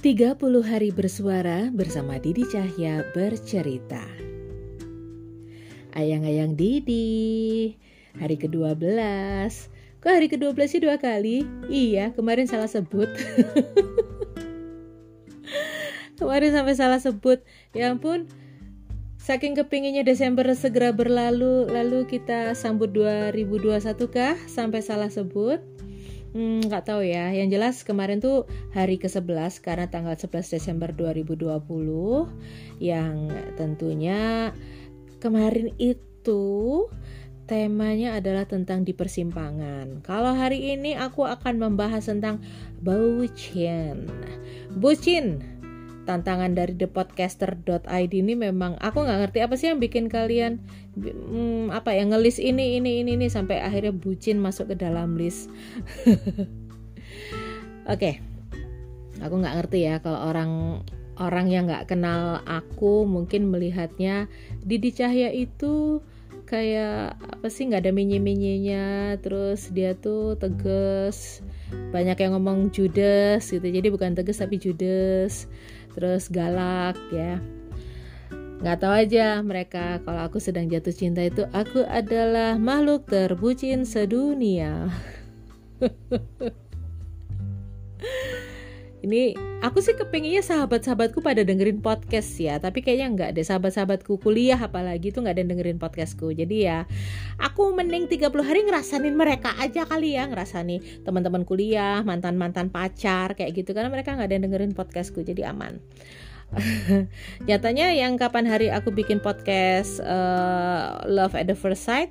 30 0.00 0.40
hari 0.64 0.88
bersuara 0.96 1.68
bersama 1.68 2.16
Didi 2.16 2.48
Cahya 2.48 3.04
bercerita. 3.12 4.00
Ayang-ayang 5.92 6.56
Didi, 6.56 7.76
hari 8.16 8.40
ke-12. 8.40 8.80
Kok 10.00 10.08
hari 10.08 10.32
ke-12 10.32 10.56
sih 10.72 10.80
dua 10.80 10.96
kali? 10.96 11.44
Iya, 11.68 12.16
kemarin 12.16 12.48
salah 12.48 12.72
sebut. 12.72 13.12
kemarin 16.16 16.56
sampai 16.56 16.72
salah 16.80 16.96
sebut. 16.96 17.44
Ya 17.76 17.92
ampun, 17.92 18.24
saking 19.20 19.52
kepinginnya 19.52 20.00
Desember 20.00 20.48
segera 20.56 20.96
berlalu, 20.96 21.68
lalu 21.68 22.08
kita 22.08 22.56
sambut 22.56 22.88
2021 22.96 23.68
kah 24.08 24.40
sampai 24.48 24.80
salah 24.80 25.12
sebut? 25.12 25.60
Hmm, 26.30 26.62
nggak 26.62 26.86
tahu 26.86 27.02
ya. 27.02 27.34
Yang 27.34 27.48
jelas 27.58 27.76
kemarin 27.82 28.22
tuh 28.22 28.46
hari 28.70 29.02
ke-11 29.02 29.58
karena 29.62 29.90
tanggal 29.90 30.14
11 30.14 30.54
Desember 30.54 30.94
2020 30.94 31.58
yang 32.78 33.26
tentunya 33.58 34.54
kemarin 35.18 35.74
itu 35.82 36.86
temanya 37.50 38.14
adalah 38.14 38.46
tentang 38.46 38.86
di 38.86 38.94
persimpangan. 38.94 40.06
Kalau 40.06 40.38
hari 40.38 40.70
ini 40.78 40.94
aku 40.94 41.26
akan 41.26 41.58
membahas 41.58 42.06
tentang 42.06 42.38
bucin. 42.78 44.06
Bucin 44.78 45.59
tantangan 46.10 46.50
dari 46.58 46.74
thepodcaster.id 46.74 48.10
ini 48.10 48.34
memang 48.34 48.74
aku 48.82 49.06
nggak 49.06 49.18
ngerti 49.22 49.38
apa 49.46 49.54
sih 49.54 49.70
yang 49.70 49.78
bikin 49.78 50.10
kalian 50.10 50.58
hmm, 50.98 51.70
apa 51.70 51.94
ya 51.94 52.02
ngelis 52.02 52.42
ini 52.42 52.82
ini 52.82 53.06
ini 53.06 53.14
ini 53.14 53.30
sampai 53.30 53.62
akhirnya 53.62 53.94
bucin 53.94 54.42
masuk 54.42 54.74
ke 54.74 54.82
dalam 54.82 55.14
list. 55.14 55.46
Oke, 57.86 57.94
okay. 57.94 58.14
aku 59.22 59.34
nggak 59.38 59.54
ngerti 59.62 59.78
ya 59.86 60.02
kalau 60.02 60.26
orang 60.26 60.82
orang 61.22 61.46
yang 61.46 61.70
nggak 61.70 61.86
kenal 61.86 62.42
aku 62.42 63.06
mungkin 63.06 63.52
melihatnya 63.54 64.26
Didi 64.66 64.90
Cahya 64.90 65.30
itu 65.30 66.02
kayak 66.50 67.14
apa 67.20 67.46
sih 67.46 67.70
nggak 67.70 67.86
ada 67.86 67.92
minye-minyenya 67.94 69.14
terus 69.22 69.70
dia 69.70 69.94
tuh 69.94 70.34
tegas 70.34 71.46
banyak 71.94 72.18
yang 72.18 72.34
ngomong 72.34 72.74
judes 72.74 73.46
gitu 73.46 73.62
jadi 73.62 73.86
bukan 73.86 74.18
tegas 74.18 74.42
tapi 74.42 74.58
judes 74.58 75.46
terus 75.94 76.30
galak 76.30 76.98
ya. 77.10 77.42
Nggak 78.60 78.76
tahu 78.76 78.92
aja 78.92 79.40
mereka 79.40 80.04
kalau 80.04 80.28
aku 80.28 80.36
sedang 80.36 80.68
jatuh 80.68 80.92
cinta 80.92 81.24
itu 81.24 81.48
aku 81.48 81.80
adalah 81.88 82.60
makhluk 82.60 83.08
terbucin 83.08 83.88
sedunia 83.88 84.92
ini 89.00 89.32
aku 89.64 89.80
sih 89.80 89.96
kepinginnya 89.96 90.44
sahabat-sahabatku 90.44 91.24
pada 91.24 91.40
dengerin 91.44 91.80
podcast 91.80 92.36
ya 92.36 92.60
tapi 92.60 92.84
kayaknya 92.84 93.08
nggak 93.16 93.30
deh. 93.36 93.44
Sahabat-sahabatku 93.44 94.20
kuliah 94.20 94.60
apalagi 94.60 95.12
tuh 95.12 95.24
nggak 95.24 95.34
ada 95.36 95.42
yang 95.42 95.50
dengerin 95.56 95.80
podcastku. 95.80 96.32
Jadi 96.36 96.68
ya 96.68 96.84
aku 97.40 97.72
mending 97.72 98.08
30 98.08 98.30
hari 98.44 98.60
ngerasain 98.68 99.14
mereka 99.16 99.56
aja 99.56 99.88
kali 99.88 100.16
ya 100.16 100.28
ngerasain 100.28 101.04
teman-teman 101.04 101.48
kuliah 101.48 102.04
mantan-mantan 102.04 102.68
pacar 102.68 103.32
kayak 103.32 103.56
gitu. 103.56 103.72
Karena 103.72 103.88
mereka 103.88 104.12
nggak 104.12 104.28
ada 104.28 104.34
yang 104.36 104.44
dengerin 104.48 104.72
podcastku 104.76 105.24
jadi 105.24 105.52
aman. 105.52 105.80
Nyatanya 107.46 107.94
yang 107.94 108.18
kapan 108.18 108.44
hari 108.50 108.74
aku 108.74 108.90
bikin 108.90 109.22
podcast 109.22 110.02
uh, 110.02 110.98
Love 111.06 111.38
at 111.38 111.46
the 111.46 111.54
First 111.54 111.86
Sight 111.86 112.10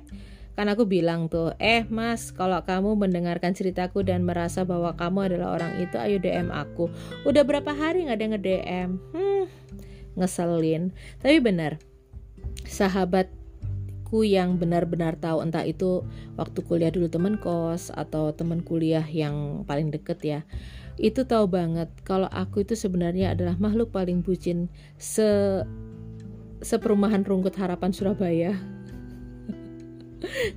kan 0.58 0.66
aku 0.68 0.84
bilang 0.84 1.30
tuh 1.30 1.54
eh 1.56 1.86
mas 1.88 2.34
kalau 2.34 2.60
kamu 2.62 2.98
mendengarkan 2.98 3.54
ceritaku 3.56 4.02
dan 4.04 4.26
merasa 4.26 4.66
bahwa 4.66 4.92
kamu 4.98 5.32
adalah 5.32 5.56
orang 5.56 5.72
itu 5.80 5.96
ayo 5.96 6.20
DM 6.20 6.50
aku. 6.52 6.90
Udah 7.24 7.46
berapa 7.46 7.70
hari 7.72 8.06
nggak 8.06 8.18
ada 8.18 8.26
nge 8.36 8.40
DM 8.42 8.88
hmm, 9.14 9.44
ngeselin. 10.18 10.92
Tapi 11.22 11.38
benar 11.40 11.80
sahabatku 12.70 14.22
yang 14.22 14.58
benar-benar 14.60 15.18
tahu 15.18 15.42
entah 15.42 15.66
itu 15.66 16.06
waktu 16.38 16.58
kuliah 16.62 16.94
dulu 16.94 17.10
teman 17.10 17.34
kos 17.38 17.90
atau 17.90 18.30
teman 18.30 18.62
kuliah 18.62 19.04
yang 19.06 19.66
paling 19.66 19.90
deket 19.90 20.18
ya 20.22 20.40
itu 21.00 21.24
tahu 21.24 21.48
banget 21.48 21.88
kalau 22.04 22.28
aku 22.28 22.62
itu 22.62 22.76
sebenarnya 22.76 23.32
adalah 23.32 23.56
makhluk 23.56 23.88
paling 23.90 24.20
bucin 24.20 24.68
se 25.00 25.24
seperumahan 26.60 27.24
rungkut 27.24 27.56
harapan 27.56 27.88
Surabaya 27.90 28.52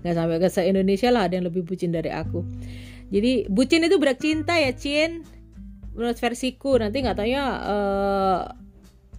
nggak 0.03 0.13
sampai 0.13 0.37
ke 0.39 0.47
se 0.51 0.61
Indonesia 0.67 1.09
lah 1.09 1.27
ada 1.27 1.39
yang 1.39 1.47
lebih 1.47 1.63
bucin 1.63 1.91
dari 1.91 2.11
aku. 2.11 2.43
Jadi 3.13 3.47
bucin 3.47 3.85
itu 3.85 3.95
berak 4.01 4.19
cinta 4.19 4.57
ya 4.57 4.73
Cin. 4.73 5.23
Menurut 5.93 6.17
versiku 6.17 6.77
nanti 6.81 7.05
nggak 7.05 7.17
tanya 7.17 7.43
uh, 7.61 8.41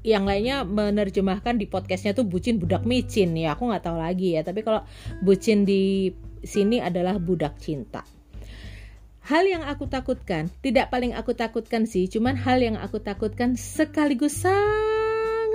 yang 0.04 0.26
lainnya 0.28 0.66
menerjemahkan 0.66 1.56
di 1.56 1.70
podcastnya 1.70 2.12
tuh 2.12 2.26
bucin 2.26 2.58
budak 2.58 2.82
micin. 2.84 3.32
Ya 3.38 3.54
aku 3.54 3.70
nggak 3.70 3.84
tahu 3.86 3.96
lagi 3.96 4.34
ya. 4.36 4.42
Tapi 4.42 4.66
kalau 4.66 4.82
bucin 5.22 5.64
di 5.64 6.10
sini 6.44 6.82
adalah 6.82 7.16
budak 7.16 7.56
cinta. 7.62 8.04
Hal 9.24 9.48
yang 9.48 9.64
aku 9.64 9.88
takutkan, 9.88 10.52
tidak 10.60 10.92
paling 10.92 11.16
aku 11.16 11.32
takutkan 11.32 11.88
sih, 11.88 12.12
cuman 12.12 12.36
hal 12.36 12.60
yang 12.60 12.76
aku 12.76 13.00
takutkan 13.00 13.56
sekaligus 13.56 14.44
sangat 14.44 14.93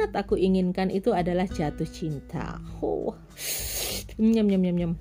aku 0.07 0.39
inginkan 0.39 0.87
itu 0.87 1.11
adalah 1.11 1.45
jatuh 1.47 1.87
cinta. 1.87 2.63
Oh 2.79 3.11
nyam 4.19 4.47
nyam 4.47 4.61
nyam 4.61 4.77
nyam. 4.77 4.93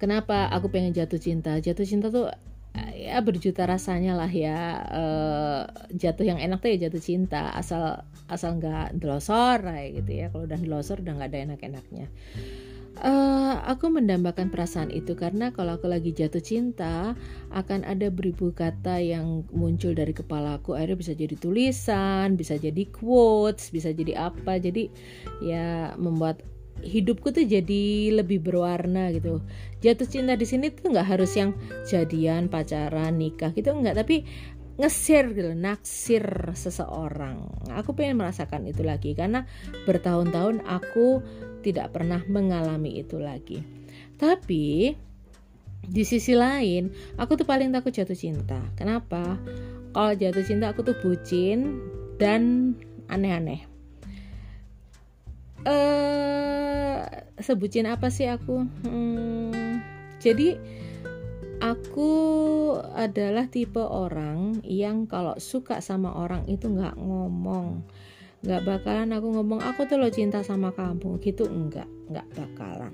Kenapa 0.00 0.48
aku 0.52 0.68
pengen 0.68 0.92
jatuh 0.92 1.20
cinta? 1.20 1.56
Jatuh 1.60 1.86
cinta 1.86 2.08
tuh 2.12 2.28
ya 2.96 3.20
berjuta 3.24 3.64
rasanya 3.64 4.16
lah 4.16 4.28
ya. 4.28 4.60
Uh, 4.90 5.62
jatuh 5.94 6.24
yang 6.26 6.40
enak 6.40 6.60
tuh 6.60 6.72
ya 6.72 6.88
jatuh 6.88 7.00
cinta. 7.00 7.52
Asal 7.52 8.04
asal 8.28 8.60
nggak 8.60 8.96
delosor 9.00 9.60
gitu 9.92 10.10
ya. 10.10 10.26
Kalau 10.32 10.44
udah 10.44 10.60
delosor 10.60 11.00
udah 11.00 11.12
nggak 11.16 11.30
ada 11.30 11.40
enak-enaknya 11.52 12.06
uh, 13.04 13.54
aku 13.68 13.92
mendambakan 13.92 14.48
perasaan 14.48 14.88
itu 14.88 15.12
karena 15.14 15.52
kalau 15.52 15.76
aku 15.76 15.86
lagi 15.86 16.10
jatuh 16.10 16.40
cinta 16.40 17.12
akan 17.52 17.84
ada 17.84 18.08
beribu 18.08 18.50
kata 18.50 18.98
yang 18.98 19.44
muncul 19.52 19.92
dari 19.92 20.16
kepalaku. 20.16 20.74
Akhirnya 20.74 20.98
bisa 20.98 21.12
jadi 21.12 21.34
tulisan 21.36 22.34
bisa 22.34 22.56
jadi 22.56 22.88
quotes 22.88 23.70
bisa 23.70 23.92
jadi 23.92 24.32
apa. 24.32 24.56
Jadi 24.56 24.88
ya 25.44 25.92
membuat 26.00 26.40
hidupku 26.84 27.30
tuh 27.30 27.46
jadi 27.46 28.12
lebih 28.12 28.42
berwarna 28.42 29.12
gitu. 29.14 29.44
Jatuh 29.84 30.08
cinta 30.08 30.34
di 30.34 30.48
sini 30.48 30.72
tuh 30.72 30.90
nggak 30.90 31.08
harus 31.16 31.32
yang 31.36 31.52
jadian 31.86 32.48
pacaran 32.48 33.20
nikah 33.20 33.52
gitu 33.52 33.70
nggak. 33.70 34.00
Tapi 34.00 34.24
ngesir 34.74 35.30
gitu 35.38 35.54
naksir 35.54 36.50
seseorang. 36.58 37.46
Aku 37.78 37.94
pengen 37.94 38.18
merasakan 38.18 38.66
itu 38.66 38.82
lagi 38.82 39.14
karena 39.14 39.46
bertahun-tahun 39.86 40.66
aku 40.66 41.22
tidak 41.64 41.96
pernah 41.96 42.20
mengalami 42.28 43.00
itu 43.00 43.16
lagi. 43.16 43.64
Tapi 44.20 44.92
di 45.84 46.02
sisi 46.04 46.36
lain 46.36 46.92
aku 47.16 47.40
tuh 47.40 47.48
paling 47.48 47.72
takut 47.72 47.96
jatuh 47.96 48.16
cinta. 48.16 48.60
Kenapa? 48.76 49.40
Kalau 49.96 50.12
jatuh 50.12 50.44
cinta 50.44 50.68
aku 50.68 50.84
tuh 50.84 50.96
bucin 51.00 51.80
dan 52.20 52.76
aneh-aneh. 53.08 53.64
Eh 55.64 55.72
-aneh 55.72 57.24
sebutin 57.44 57.90
apa 57.90 58.08
sih 58.08 58.30
aku? 58.30 58.64
Hmm, 58.86 59.82
jadi 60.22 60.56
aku 61.60 62.12
adalah 62.96 63.48
tipe 63.52 63.82
orang 63.82 64.64
yang 64.64 65.04
kalau 65.04 65.36
suka 65.36 65.84
sama 65.84 66.14
orang 66.14 66.46
itu 66.46 66.70
nggak 66.70 66.96
ngomong 66.98 67.82
nggak 68.44 68.62
bakalan 68.68 69.08
aku 69.16 69.40
ngomong 69.40 69.64
aku 69.64 69.88
tuh 69.88 69.96
lo 69.96 70.12
cinta 70.12 70.44
sama 70.44 70.70
kamu. 70.76 71.16
Gitu 71.24 71.48
enggak 71.48 71.88
nggak 72.12 72.28
bakalan. 72.36 72.92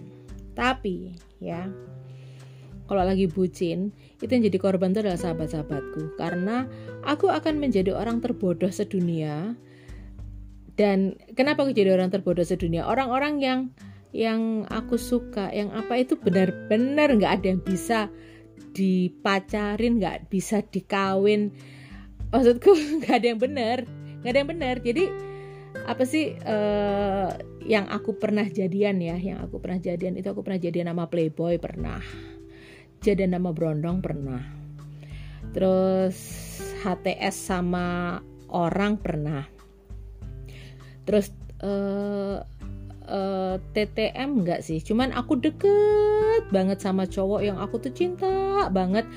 Tapi 0.55 1.11
ya 1.43 1.67
kalau 2.87 3.07
lagi 3.07 3.31
bucin 3.31 3.95
itu 4.19 4.31
yang 4.31 4.43
jadi 4.47 4.59
korban 4.59 4.95
itu 4.95 5.03
adalah 5.03 5.19
sahabat-sahabatku. 5.19 6.19
Karena 6.19 6.67
aku 7.03 7.31
akan 7.31 7.59
menjadi 7.59 7.95
orang 7.95 8.23
terbodoh 8.23 8.71
sedunia. 8.71 9.55
Dan 10.79 11.19
kenapa 11.35 11.67
aku 11.67 11.75
jadi 11.75 11.95
orang 11.95 12.11
terbodoh 12.11 12.47
sedunia? 12.47 12.87
Orang-orang 12.87 13.39
yang 13.43 13.61
yang 14.11 14.67
aku 14.67 14.99
suka 14.99 15.55
yang 15.55 15.71
apa 15.71 16.03
itu 16.03 16.19
benar-benar 16.19 17.15
nggak 17.15 17.33
ada 17.43 17.47
yang 17.55 17.63
bisa 17.63 18.11
dipacarin 18.75 19.99
nggak 19.99 20.31
bisa 20.31 20.63
dikawin. 20.63 21.55
Maksudku 22.31 22.71
nggak 23.03 23.15
ada 23.19 23.27
yang 23.35 23.43
benar 23.43 23.79
nggak 24.21 24.31
ada 24.31 24.39
yang 24.39 24.51
benar. 24.51 24.77
Jadi 24.83 25.05
apa 25.87 26.03
sih 26.05 26.37
uh, 26.37 27.31
yang 27.65 27.87
aku 27.89 28.17
pernah 28.17 28.45
jadian 28.45 29.01
ya? 29.01 29.17
Yang 29.17 29.49
aku 29.49 29.57
pernah 29.63 29.79
jadian 29.81 30.19
itu 30.19 30.29
aku 30.29 30.43
pernah 30.43 30.61
jadian 30.61 30.93
nama 30.93 31.07
playboy 31.07 31.57
pernah. 31.61 32.01
Jadian 33.01 33.37
nama 33.37 33.55
brondong 33.55 34.05
pernah. 34.05 34.43
Terus 35.57 36.17
HTS 36.85 37.37
sama 37.37 38.19
orang 38.53 39.01
pernah. 39.01 39.47
Terus 41.09 41.33
uh, 41.65 42.45
uh, 43.09 43.57
eh, 43.57 43.57
TTM 43.73 44.45
enggak 44.45 44.61
sih? 44.63 44.79
Cuman 44.85 45.17
aku 45.17 45.41
deket 45.41 46.45
banget 46.53 46.79
sama 46.85 47.09
cowok 47.09 47.41
yang 47.41 47.57
aku 47.57 47.81
tuh 47.81 47.93
cinta 47.95 48.69
banget. 48.69 49.09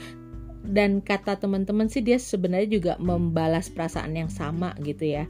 Dan 0.63 1.03
kata 1.03 1.35
teman-teman 1.43 1.91
sih 1.91 1.99
dia 1.99 2.15
sebenarnya 2.15 2.69
juga 2.71 2.93
membalas 2.95 3.67
perasaan 3.67 4.15
yang 4.15 4.31
sama 4.31 4.71
gitu 4.79 5.11
ya 5.11 5.27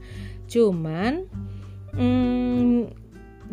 cuman 0.53 1.25
hmm, 1.97 2.93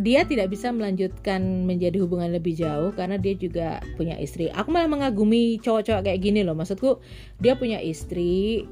dia 0.01 0.25
tidak 0.29 0.53
bisa 0.53 0.69
melanjutkan 0.73 1.65
menjadi 1.65 2.01
hubungan 2.01 2.33
lebih 2.33 2.57
jauh 2.57 2.93
karena 2.93 3.17
dia 3.17 3.37
juga 3.37 3.81
punya 3.97 4.17
istri. 4.21 4.53
Aku 4.53 4.69
malah 4.73 4.89
mengagumi 4.89 5.61
cowok-cowok 5.61 6.05
kayak 6.05 6.21
gini 6.21 6.41
loh. 6.45 6.57
Maksudku 6.57 7.01
dia 7.41 7.57
punya 7.57 7.81
istri, 7.81 8.65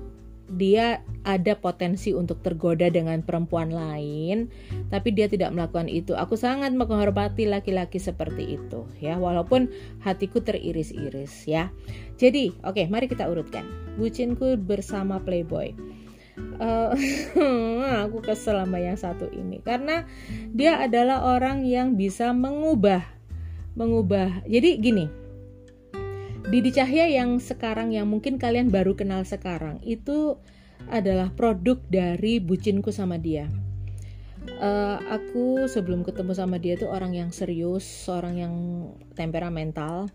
dia 0.48 1.04
ada 1.28 1.52
potensi 1.52 2.16
untuk 2.16 2.40
tergoda 2.40 2.88
dengan 2.88 3.20
perempuan 3.20 3.69
lain, 3.69 4.48
tapi 4.88 5.12
dia 5.12 5.28
tidak 5.28 5.52
melakukan 5.52 5.92
itu. 5.92 6.16
Aku 6.16 6.40
sangat 6.40 6.72
menghormati 6.72 7.44
laki-laki 7.44 8.00
seperti 8.00 8.56
itu, 8.56 8.88
ya. 8.96 9.20
Walaupun 9.20 9.69
hatiku 10.00 10.40
teriris-iris, 10.40 11.44
ya. 11.44 11.69
Jadi, 12.16 12.56
oke, 12.64 12.80
okay, 12.80 12.84
mari 12.88 13.04
kita 13.04 13.28
urutkan. 13.28 13.69
Bucinku 14.00 14.56
bersama 14.56 15.20
Playboy 15.20 15.76
uh, 16.58 16.93
aku 18.06 18.19
kesel 18.23 18.58
sama 18.58 18.79
yang 18.79 18.99
satu 18.99 19.31
ini. 19.31 19.62
Karena 19.62 20.06
dia 20.50 20.82
adalah 20.82 21.25
orang 21.25 21.64
yang 21.64 21.94
bisa 21.94 22.31
mengubah 22.35 23.05
mengubah. 23.79 24.43
Jadi 24.50 24.70
gini 24.82 25.06
Didi 26.49 26.73
Cahya 26.73 27.12
yang 27.12 27.38
sekarang 27.38 27.93
yang 27.93 28.08
mungkin 28.08 28.40
kalian 28.40 28.73
baru 28.73 28.96
kenal 28.96 29.23
sekarang 29.23 29.85
itu 29.85 30.40
adalah 30.88 31.29
produk 31.37 31.76
dari 31.93 32.40
bucinku 32.40 32.88
sama 32.88 33.20
dia. 33.20 33.46
Uh, 34.58 34.96
aku 35.12 35.69
sebelum 35.69 36.02
ketemu 36.08 36.32
sama 36.32 36.56
dia 36.56 36.81
tuh 36.81 36.88
orang 36.88 37.12
yang 37.12 37.29
serius 37.29 37.85
orang 38.08 38.40
yang 38.40 38.55
temperamental 39.12 40.08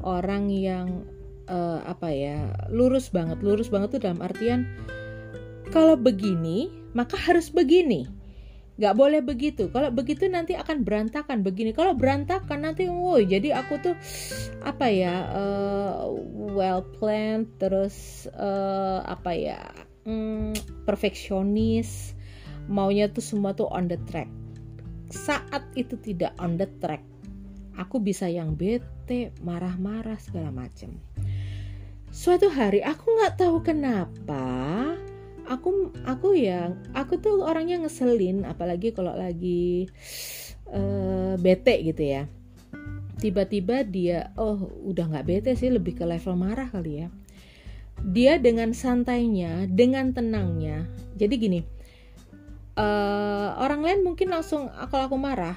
orang 0.00 0.48
yang 0.48 1.04
uh, 1.44 1.84
apa 1.84 2.08
ya 2.08 2.56
lurus 2.72 3.12
banget. 3.12 3.44
Lurus 3.44 3.68
banget 3.68 4.00
tuh 4.00 4.00
dalam 4.00 4.24
artian 4.24 4.64
kalau 5.70 5.94
begini 5.98 6.70
maka 6.96 7.16
harus 7.16 7.52
begini. 7.52 8.08
Gak 8.76 8.92
boleh 8.92 9.24
begitu. 9.24 9.72
Kalau 9.72 9.88
begitu 9.88 10.28
nanti 10.28 10.52
akan 10.52 10.84
berantakan. 10.84 11.40
Begini. 11.40 11.72
Kalau 11.72 11.96
berantakan 11.96 12.68
nanti 12.68 12.84
woi 12.92 13.24
jadi 13.24 13.56
aku 13.56 13.80
tuh 13.80 13.96
apa 14.60 14.86
ya 14.92 15.32
uh, 15.32 16.12
well 16.52 16.84
planned 17.00 17.48
terus 17.56 18.28
uh, 18.36 19.00
apa 19.08 19.32
ya 19.32 19.60
um, 20.04 20.52
perfeksionis. 20.84 22.12
Maunya 22.68 23.08
tuh 23.08 23.24
semua 23.24 23.56
tuh 23.56 23.70
on 23.72 23.88
the 23.88 23.96
track. 24.10 24.28
Saat 25.08 25.64
itu 25.78 25.96
tidak 26.02 26.34
on 26.36 26.58
the 26.60 26.68
track 26.82 27.00
aku 27.76 28.00
bisa 28.00 28.26
yang 28.26 28.56
bete 28.56 29.30
marah-marah 29.44 30.16
segala 30.16 30.48
macam 30.48 30.96
suatu 32.08 32.48
hari 32.48 32.80
aku 32.80 33.04
nggak 33.04 33.36
tahu 33.36 33.60
kenapa 33.60 34.44
aku 35.46 35.94
aku 36.04 36.34
ya 36.34 36.74
aku 36.92 37.22
tuh 37.22 37.46
orangnya 37.46 37.80
ngeselin 37.82 38.44
apalagi 38.44 38.90
kalau 38.92 39.14
lagi 39.14 39.90
uh, 40.70 41.34
bete 41.38 41.82
gitu 41.86 42.02
ya. 42.02 42.22
Tiba-tiba 43.16 43.80
dia 43.86 44.34
oh 44.36 44.68
udah 44.84 45.08
nggak 45.08 45.26
bete 45.26 45.50
sih 45.56 45.72
lebih 45.72 45.96
ke 45.96 46.04
level 46.04 46.36
marah 46.36 46.68
kali 46.68 47.06
ya. 47.06 47.08
Dia 48.04 48.36
dengan 48.36 48.76
santainya 48.76 49.64
dengan 49.70 50.12
tenangnya 50.12 50.84
jadi 51.16 51.34
gini 51.40 51.60
uh, 52.76 53.48
orang 53.58 53.80
lain 53.82 54.00
mungkin 54.04 54.30
langsung 54.30 54.68
kalau 54.92 55.08
aku 55.08 55.16
marah 55.18 55.56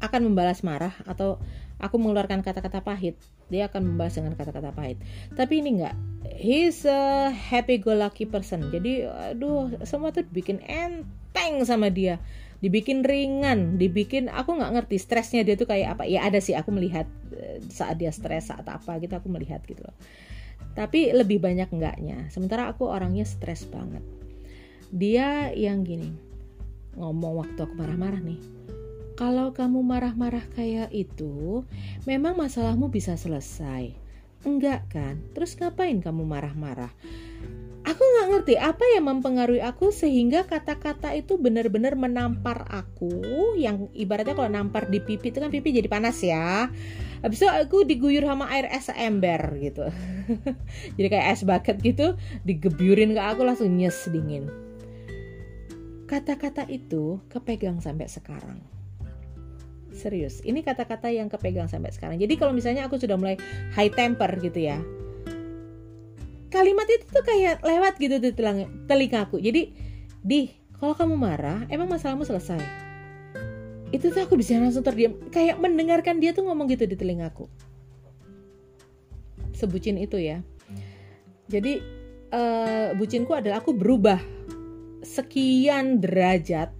akan 0.00 0.32
membalas 0.32 0.60
marah 0.64 0.92
atau 1.04 1.40
aku 1.80 1.96
mengeluarkan 1.96 2.44
kata-kata 2.44 2.84
pahit 2.84 3.16
dia 3.50 3.66
akan 3.66 3.94
membalas 3.94 4.16
dengan 4.16 4.38
kata-kata 4.38 4.70
pahit. 4.72 4.96
Tapi 5.34 5.60
ini 5.60 5.78
enggak. 5.78 5.96
He's 6.40 6.86
a 6.86 7.28
happy 7.34 7.82
go 7.82 7.92
lucky 7.92 8.24
person. 8.24 8.70
Jadi 8.70 9.04
aduh 9.04 9.74
semua 9.82 10.14
tuh 10.14 10.24
dibikin 10.24 10.62
enteng 10.64 11.66
sama 11.66 11.90
dia. 11.90 12.22
Dibikin 12.62 13.02
ringan 13.02 13.76
dibikin 13.76 14.30
aku 14.30 14.54
nggak 14.56 14.72
ngerti 14.80 14.96
stresnya 15.02 15.42
dia 15.42 15.58
tuh 15.58 15.66
kayak 15.66 15.98
apa. 15.98 16.06
Ya 16.06 16.24
ada 16.24 16.38
sih 16.38 16.54
aku 16.54 16.70
melihat 16.70 17.10
eh, 17.34 17.58
saat 17.68 17.98
dia 17.98 18.14
stres 18.14 18.48
saat 18.48 18.64
apa 18.70 18.96
gitu 19.02 19.12
aku 19.18 19.28
melihat 19.28 19.60
gitu 19.66 19.82
loh. 19.84 19.96
Tapi 20.72 21.10
lebih 21.10 21.42
banyak 21.42 21.68
enggaknya. 21.68 22.30
Sementara 22.30 22.70
aku 22.70 22.86
orangnya 22.86 23.26
stres 23.26 23.66
banget. 23.66 24.06
Dia 24.94 25.50
yang 25.52 25.82
gini 25.82 26.30
ngomong 26.98 27.46
waktu 27.46 27.58
aku 27.62 27.74
marah-marah 27.78 28.18
nih 28.18 28.40
kalau 29.20 29.52
kamu 29.52 29.84
marah-marah 29.84 30.48
kayak 30.56 30.88
itu, 30.96 31.60
memang 32.08 32.40
masalahmu 32.40 32.88
bisa 32.88 33.20
selesai. 33.20 33.92
Enggak 34.48 34.88
kan? 34.88 35.20
Terus 35.36 35.60
ngapain 35.60 36.00
kamu 36.00 36.24
marah-marah? 36.24 36.88
Aku 37.84 38.00
nggak 38.00 38.28
ngerti 38.32 38.54
apa 38.56 38.80
yang 38.96 39.12
mempengaruhi 39.12 39.60
aku 39.60 39.92
sehingga 39.92 40.48
kata-kata 40.48 41.12
itu 41.12 41.36
benar-benar 41.36 42.00
menampar 42.00 42.64
aku 42.72 43.12
yang 43.60 43.92
ibaratnya 43.92 44.32
kalau 44.32 44.48
nampar 44.48 44.88
di 44.88 45.04
pipi 45.04 45.28
itu 45.28 45.36
kan 45.40 45.52
pipi 45.52 45.68
jadi 45.72 45.88
panas 45.88 46.20
ya 46.20 46.68
habis 47.24 47.40
itu 47.40 47.48
aku 47.48 47.88
diguyur 47.88 48.24
sama 48.24 48.52
air 48.52 48.68
es 48.68 48.92
ember 48.92 49.40
gitu 49.64 49.88
jadi 51.00 51.08
kayak 51.08 51.26
es 51.32 51.40
bucket 51.40 51.76
gitu 51.80 52.06
digebyurin 52.44 53.16
ke 53.16 53.20
aku 53.20 53.48
langsung 53.48 53.72
nyes 53.72 53.96
dingin 54.12 54.52
kata-kata 56.04 56.68
itu 56.68 57.16
kepegang 57.32 57.80
sampai 57.80 58.12
sekarang 58.12 58.60
serius 59.90 60.40
ini 60.46 60.62
kata-kata 60.62 61.10
yang 61.10 61.26
kepegang 61.26 61.66
sampai 61.66 61.90
sekarang. 61.90 62.16
Jadi 62.16 62.34
kalau 62.38 62.54
misalnya 62.54 62.86
aku 62.86 62.96
sudah 62.96 63.18
mulai 63.18 63.36
high 63.74 63.90
temper 63.90 64.30
gitu 64.40 64.70
ya 64.70 64.78
kalimat 66.50 66.84
itu 66.90 67.06
tuh 67.06 67.22
kayak 67.22 67.62
lewat 67.62 67.94
gitu 67.96 68.18
di 68.18 68.34
telinga, 68.34 69.18
aku. 69.22 69.38
Jadi 69.38 69.70
di 70.20 70.50
kalau 70.76 70.98
kamu 70.98 71.14
marah 71.14 71.62
emang 71.70 71.86
masalahmu 71.86 72.26
selesai? 72.26 72.58
Itu 73.94 74.10
tuh 74.10 74.26
aku 74.26 74.34
bisa 74.34 74.58
langsung 74.58 74.82
terdiam. 74.82 75.14
Kayak 75.30 75.62
mendengarkan 75.62 76.18
dia 76.18 76.34
tuh 76.34 76.44
ngomong 76.50 76.66
gitu 76.74 76.90
di 76.90 76.98
telingaku 76.98 77.46
sebucin 79.60 80.00
itu 80.00 80.16
ya. 80.16 80.40
Jadi 81.52 81.84
uh, 82.32 82.96
bucinku 82.96 83.36
adalah 83.36 83.60
aku 83.60 83.76
berubah 83.76 84.16
sekian 85.04 86.00
derajat 86.00 86.72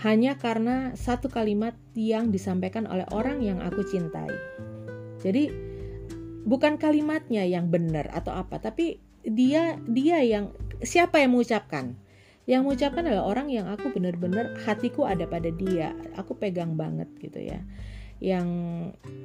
hanya 0.00 0.40
karena 0.40 0.96
satu 0.96 1.28
kalimat 1.28 1.76
yang 1.92 2.32
disampaikan 2.32 2.88
oleh 2.88 3.04
orang 3.12 3.44
yang 3.44 3.60
aku 3.60 3.84
cintai. 3.84 4.32
Jadi 5.20 5.52
bukan 6.48 6.80
kalimatnya 6.80 7.44
yang 7.44 7.68
benar 7.68 8.08
atau 8.16 8.32
apa, 8.32 8.56
tapi 8.56 9.04
dia 9.20 9.76
dia 9.84 10.24
yang 10.24 10.56
siapa 10.80 11.20
yang 11.20 11.36
mengucapkan? 11.36 12.00
Yang 12.48 12.60
mengucapkan 12.64 13.04
adalah 13.04 13.28
orang 13.28 13.52
yang 13.52 13.68
aku 13.68 13.92
benar-benar 13.92 14.56
hatiku 14.64 15.04
ada 15.04 15.28
pada 15.28 15.52
dia. 15.52 15.92
Aku 16.16 16.32
pegang 16.32 16.80
banget 16.80 17.06
gitu 17.20 17.36
ya. 17.36 17.60
Yang 18.24 18.48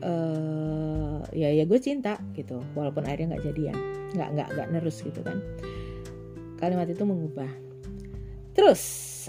uh, 0.03 1.23
ya 1.31 1.55
ya 1.55 1.63
gue 1.63 1.79
cinta 1.79 2.19
gitu, 2.35 2.59
walaupun 2.75 3.07
akhirnya 3.07 3.35
nggak 3.35 3.45
jadian, 3.47 3.77
nggak 4.11 4.29
nggak 4.35 4.47
nggak 4.59 4.67
nerus 4.75 4.99
gitu 4.99 5.23
kan. 5.23 5.39
Kalimat 6.59 6.91
itu 6.91 7.03
mengubah. 7.07 7.64
Terus 8.55 8.81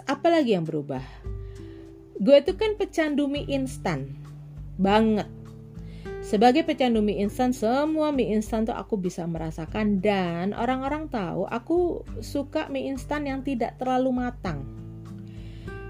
apa 0.07 0.31
lagi 0.31 0.55
yang 0.55 0.63
berubah? 0.63 1.03
gue 2.17 2.37
itu 2.41 2.53
kan 2.57 2.75
pecandu 2.81 3.29
mie 3.29 3.45
instan. 3.49 4.09
Banget. 4.81 5.29
Sebagai 6.25 6.67
pecandu 6.67 7.05
mie 7.05 7.23
instan 7.23 7.53
semua 7.53 8.11
mie 8.11 8.35
instan 8.35 8.65
tuh 8.65 8.75
aku 8.75 8.97
bisa 8.97 9.29
merasakan. 9.29 10.01
Dan 10.01 10.57
orang-orang 10.57 11.13
tahu 11.13 11.45
aku 11.47 12.03
suka 12.25 12.67
mie 12.73 12.89
instan 12.89 13.29
yang 13.29 13.45
tidak 13.45 13.77
terlalu 13.77 14.17
matang. 14.17 14.65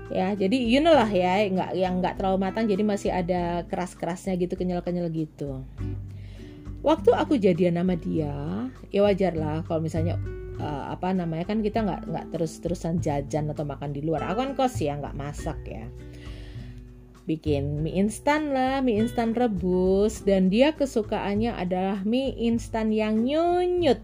Ya 0.06 0.34
jadi 0.38 0.54
you 0.54 0.78
know 0.78 0.94
lah 0.94 1.10
ya 1.10 1.50
nggak 1.50 1.70
yang 1.74 1.98
nggak 1.98 2.14
terlalu 2.14 2.38
matang 2.46 2.70
jadi 2.70 2.82
masih 2.86 3.10
ada 3.10 3.66
keras-kerasnya 3.66 4.38
gitu 4.38 4.54
kenyal-kenyal 4.54 5.10
gitu. 5.10 5.62
Waktu 6.86 7.10
aku 7.18 7.34
jadian 7.38 7.82
nama 7.82 7.98
dia 7.98 8.70
ya 8.94 9.00
wajar 9.02 9.34
lah 9.34 9.66
kalau 9.66 9.82
misalnya 9.82 10.14
uh, 10.60 10.92
apa 10.92 11.12
namanya 11.12 11.48
kan 11.48 11.60
kita 11.60 11.82
nggak 11.84 12.02
nggak 12.08 12.26
terus-terusan 12.34 13.00
jajan 13.02 13.52
atau 13.52 13.64
makan 13.64 13.92
di 13.92 14.04
luar 14.04 14.26
aku 14.28 14.42
kan 14.42 14.52
kos 14.56 14.80
ya 14.80 14.96
nggak 14.96 15.16
masak 15.16 15.58
ya 15.66 15.86
bikin 17.26 17.82
mie 17.82 17.98
instan 17.98 18.54
lah, 18.54 18.78
mie 18.80 19.02
instan 19.02 19.34
rebus 19.34 20.22
dan 20.22 20.48
dia 20.48 20.72
kesukaannya 20.72 21.58
adalah 21.58 22.00
mie 22.06 22.32
instan 22.38 22.94
yang 22.94 23.26
nyunyut. 23.26 23.98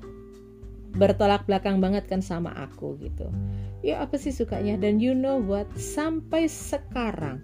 Bertolak 0.92 1.48
belakang 1.48 1.80
banget 1.80 2.04
kan 2.10 2.20
sama 2.20 2.52
aku 2.52 2.98
gitu. 3.00 3.30
Ya 3.80 4.02
apa 4.04 4.18
sih 4.20 4.34
sukanya 4.34 4.76
dan 4.76 5.00
you 5.00 5.16
know 5.16 5.40
what? 5.40 5.70
Sampai 5.78 6.50
sekarang 6.50 7.40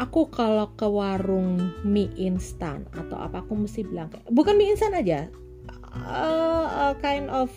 aku 0.00 0.26
kalau 0.32 0.72
ke 0.74 0.88
warung 0.88 1.60
mie 1.86 2.10
instan 2.18 2.88
atau 2.96 3.20
apa 3.20 3.44
aku 3.44 3.54
mesti 3.54 3.86
bilang 3.86 4.10
kayak 4.10 4.26
bukan 4.32 4.56
mie 4.56 4.74
instan 4.74 4.96
aja. 4.96 5.28
Uh, 5.94 6.66
uh, 6.90 6.94
kind 6.98 7.30
of 7.30 7.52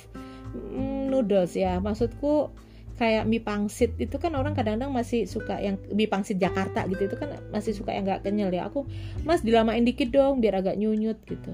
mm, 0.58 1.14
noodles 1.14 1.54
ya. 1.54 1.78
Maksudku 1.78 2.52
kayak 2.98 3.30
mie 3.30 3.40
pangsit. 3.40 3.94
Itu 4.02 4.18
kan 4.18 4.34
orang 4.34 4.58
kadang-kadang 4.58 4.90
masih 4.90 5.30
suka 5.30 5.62
yang 5.62 5.78
mie 5.94 6.10
pangsit 6.10 6.42
Jakarta 6.42 6.84
gitu. 6.90 7.08
Itu 7.08 7.16
kan 7.16 7.38
masih 7.54 7.78
suka 7.78 7.94
yang 7.94 8.10
nggak 8.10 8.26
kenyal 8.26 8.50
ya. 8.50 8.68
Aku 8.68 8.90
mas 9.24 9.46
dilamain 9.46 9.86
dikit 9.86 10.10
dong 10.10 10.42
biar 10.42 10.60
agak 10.60 10.76
nyunyut 10.76 11.22
gitu. 11.30 11.54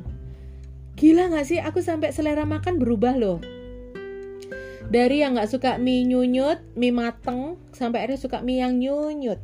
Gila 0.96 1.30
nggak 1.30 1.46
sih? 1.46 1.60
Aku 1.60 1.84
sampai 1.84 2.16
selera 2.16 2.48
makan 2.48 2.80
berubah 2.80 3.20
loh. 3.20 3.44
Dari 4.88 5.26
yang 5.26 5.36
nggak 5.36 5.52
suka 5.52 5.76
mie 5.82 6.08
nyunyut 6.08 6.64
mie 6.80 6.96
mateng 6.96 7.60
sampai 7.76 8.08
akhirnya 8.08 8.20
suka 8.20 8.40
mie 8.40 8.64
yang 8.64 8.80
nyunyut. 8.80 9.42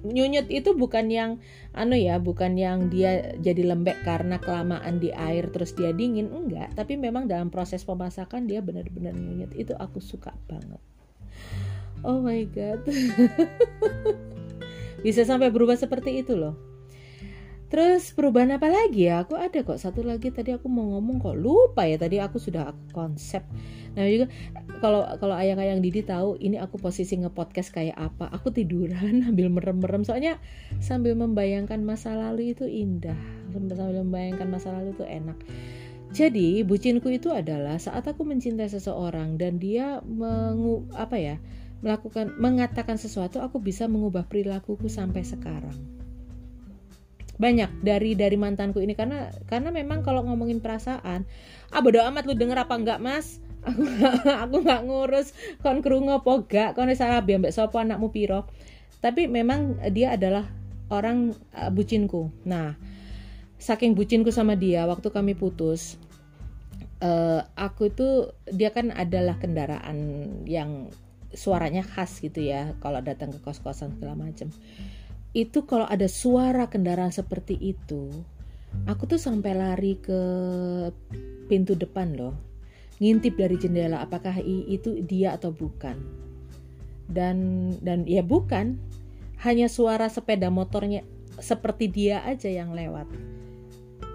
Nyunyut 0.00 0.48
itu 0.48 0.72
bukan 0.72 1.12
yang 1.12 1.30
anu 1.70 1.94
ya 1.94 2.18
bukan 2.18 2.58
yang 2.58 2.90
dia 2.90 3.36
jadi 3.38 3.62
lembek 3.74 4.02
karena 4.02 4.42
kelamaan 4.42 4.98
di 4.98 5.14
air 5.14 5.50
terus 5.52 5.76
dia 5.76 5.92
dingin 5.92 6.30
enggak. 6.32 6.72
Tapi 6.74 6.96
memang 6.96 7.26
dalam 7.26 7.52
proses 7.52 7.82
pemasakan 7.86 8.46
dia 8.48 8.62
benar-benar 8.62 9.14
nyunyut. 9.14 9.52
Itu 9.54 9.76
aku 9.78 9.98
suka 10.02 10.34
banget. 10.48 10.82
Oh 12.06 12.24
my 12.24 12.42
god. 12.48 12.80
Bisa 15.04 15.24
sampai 15.24 15.48
berubah 15.48 15.76
seperti 15.76 16.20
itu 16.20 16.36
loh 16.36 16.69
Terus 17.70 18.10
perubahan 18.18 18.58
apa 18.58 18.66
lagi 18.66 19.06
ya? 19.06 19.22
Aku 19.22 19.38
ada 19.38 19.62
kok 19.62 19.78
satu 19.78 20.02
lagi 20.02 20.34
tadi 20.34 20.50
aku 20.50 20.66
mau 20.66 20.90
ngomong 20.98 21.22
kok 21.22 21.38
lupa 21.38 21.86
ya 21.86 22.02
tadi 22.02 22.18
aku 22.18 22.42
sudah 22.42 22.74
konsep. 22.90 23.46
Nah 23.94 24.10
juga 24.10 24.26
kalau 24.82 25.06
kalau 25.22 25.38
ayang-ayang 25.38 25.78
Didi 25.78 26.02
tahu 26.02 26.34
ini 26.42 26.58
aku 26.58 26.82
posisi 26.82 27.14
ngepodcast 27.22 27.70
kayak 27.70 27.94
apa. 27.94 28.26
Aku 28.34 28.50
tiduran 28.50 29.22
sambil 29.24 29.46
merem-merem 29.54 30.02
soalnya 30.02 30.42
sambil 30.82 31.14
membayangkan 31.14 31.78
masa 31.86 32.18
lalu 32.18 32.58
itu 32.58 32.66
indah. 32.66 33.14
Sambil 33.54 34.02
membayangkan 34.02 34.50
masa 34.50 34.74
lalu 34.74 34.90
itu 34.90 35.06
enak. 35.06 35.38
Jadi 36.10 36.66
bucinku 36.66 37.06
itu 37.06 37.30
adalah 37.30 37.78
saat 37.78 38.02
aku 38.02 38.26
mencintai 38.26 38.66
seseorang 38.66 39.38
dan 39.38 39.62
dia 39.62 40.02
mengu 40.02 40.90
apa 40.98 41.22
ya 41.22 41.38
melakukan 41.86 42.34
mengatakan 42.34 42.98
sesuatu 42.98 43.38
aku 43.38 43.62
bisa 43.62 43.86
mengubah 43.86 44.26
perilakuku 44.26 44.90
sampai 44.90 45.22
sekarang 45.22 45.99
banyak 47.40 47.80
dari 47.80 48.12
dari 48.12 48.36
mantanku 48.36 48.84
ini. 48.84 48.92
Karena 48.92 49.32
karena 49.48 49.72
memang 49.72 50.04
kalau 50.04 50.20
ngomongin 50.28 50.60
perasaan 50.60 51.24
ah 51.72 51.80
bodo 51.80 52.04
amat 52.04 52.28
lu 52.28 52.36
denger 52.36 52.68
apa 52.68 52.76
enggak 52.76 53.00
mas? 53.00 53.40
Aku 53.68 53.84
aku 54.28 54.56
nggak 54.60 54.82
ngurus. 54.84 55.32
Kon 55.64 55.80
krungu 55.80 56.20
apa 56.20 56.32
gak 56.48 56.70
kon 56.76 56.92
salah 56.92 57.24
ambek 57.24 57.52
sapa 57.52 57.80
anakmu 57.80 58.12
piro? 58.12 58.48
Tapi 59.00 59.28
memang 59.28 59.80
dia 59.92 60.16
adalah 60.16 60.44
orang 60.92 61.32
uh, 61.56 61.72
bucinku. 61.72 62.28
Nah 62.44 62.76
saking 63.60 63.92
bucinku 63.92 64.32
sama 64.32 64.56
dia 64.56 64.88
waktu 64.88 65.12
kami 65.12 65.36
putus 65.36 66.00
uh, 67.04 67.44
aku 67.52 67.92
itu 67.92 68.32
dia 68.48 68.72
kan 68.72 68.88
adalah 68.88 69.36
kendaraan 69.36 69.98
yang 70.48 70.88
suaranya 71.30 71.84
khas 71.84 72.24
gitu 72.24 72.42
ya 72.42 72.74
kalau 72.80 73.04
datang 73.04 73.30
ke 73.30 73.38
kos-kosan 73.44 73.94
segala 73.94 74.16
macam 74.16 74.48
itu 75.30 75.62
kalau 75.62 75.86
ada 75.86 76.10
suara 76.10 76.66
kendaraan 76.66 77.14
seperti 77.14 77.54
itu 77.54 78.10
aku 78.86 79.06
tuh 79.06 79.20
sampai 79.20 79.52
lari 79.54 79.98
ke 79.98 80.20
pintu 81.50 81.74
depan 81.74 82.14
loh. 82.14 82.34
Ngintip 83.00 83.34
dari 83.40 83.56
jendela 83.56 84.04
apakah 84.04 84.38
itu 84.44 85.00
dia 85.02 85.34
atau 85.34 85.50
bukan. 85.50 85.96
Dan 87.10 87.70
dan 87.80 88.04
ya 88.06 88.22
bukan. 88.22 88.78
Hanya 89.40 89.72
suara 89.72 90.12
sepeda 90.12 90.52
motornya 90.52 91.00
seperti 91.40 91.88
dia 91.88 92.20
aja 92.28 92.52
yang 92.52 92.76
lewat. 92.76 93.08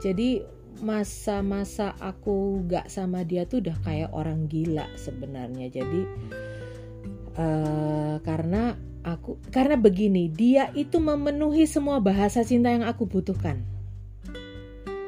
Jadi 0.05 0.45
masa-masa 0.85 1.97
aku 1.97 2.61
gak 2.69 2.93
sama 2.93 3.25
dia 3.25 3.49
tuh 3.49 3.63
udah 3.65 3.73
kayak 3.81 4.13
orang 4.13 4.45
gila 4.45 4.85
sebenarnya. 5.01 5.73
Jadi 5.73 6.01
uh, 7.41 8.21
karena 8.21 8.77
aku. 9.05 9.37
Karena 9.53 9.77
begini 9.77 10.27
dia 10.27 10.73
itu 10.73 10.97
memenuhi 10.97 11.69
semua 11.69 12.01
bahasa 12.01 12.41
cinta 12.41 12.73
yang 12.73 12.81
aku 12.81 13.05
butuhkan. 13.05 13.61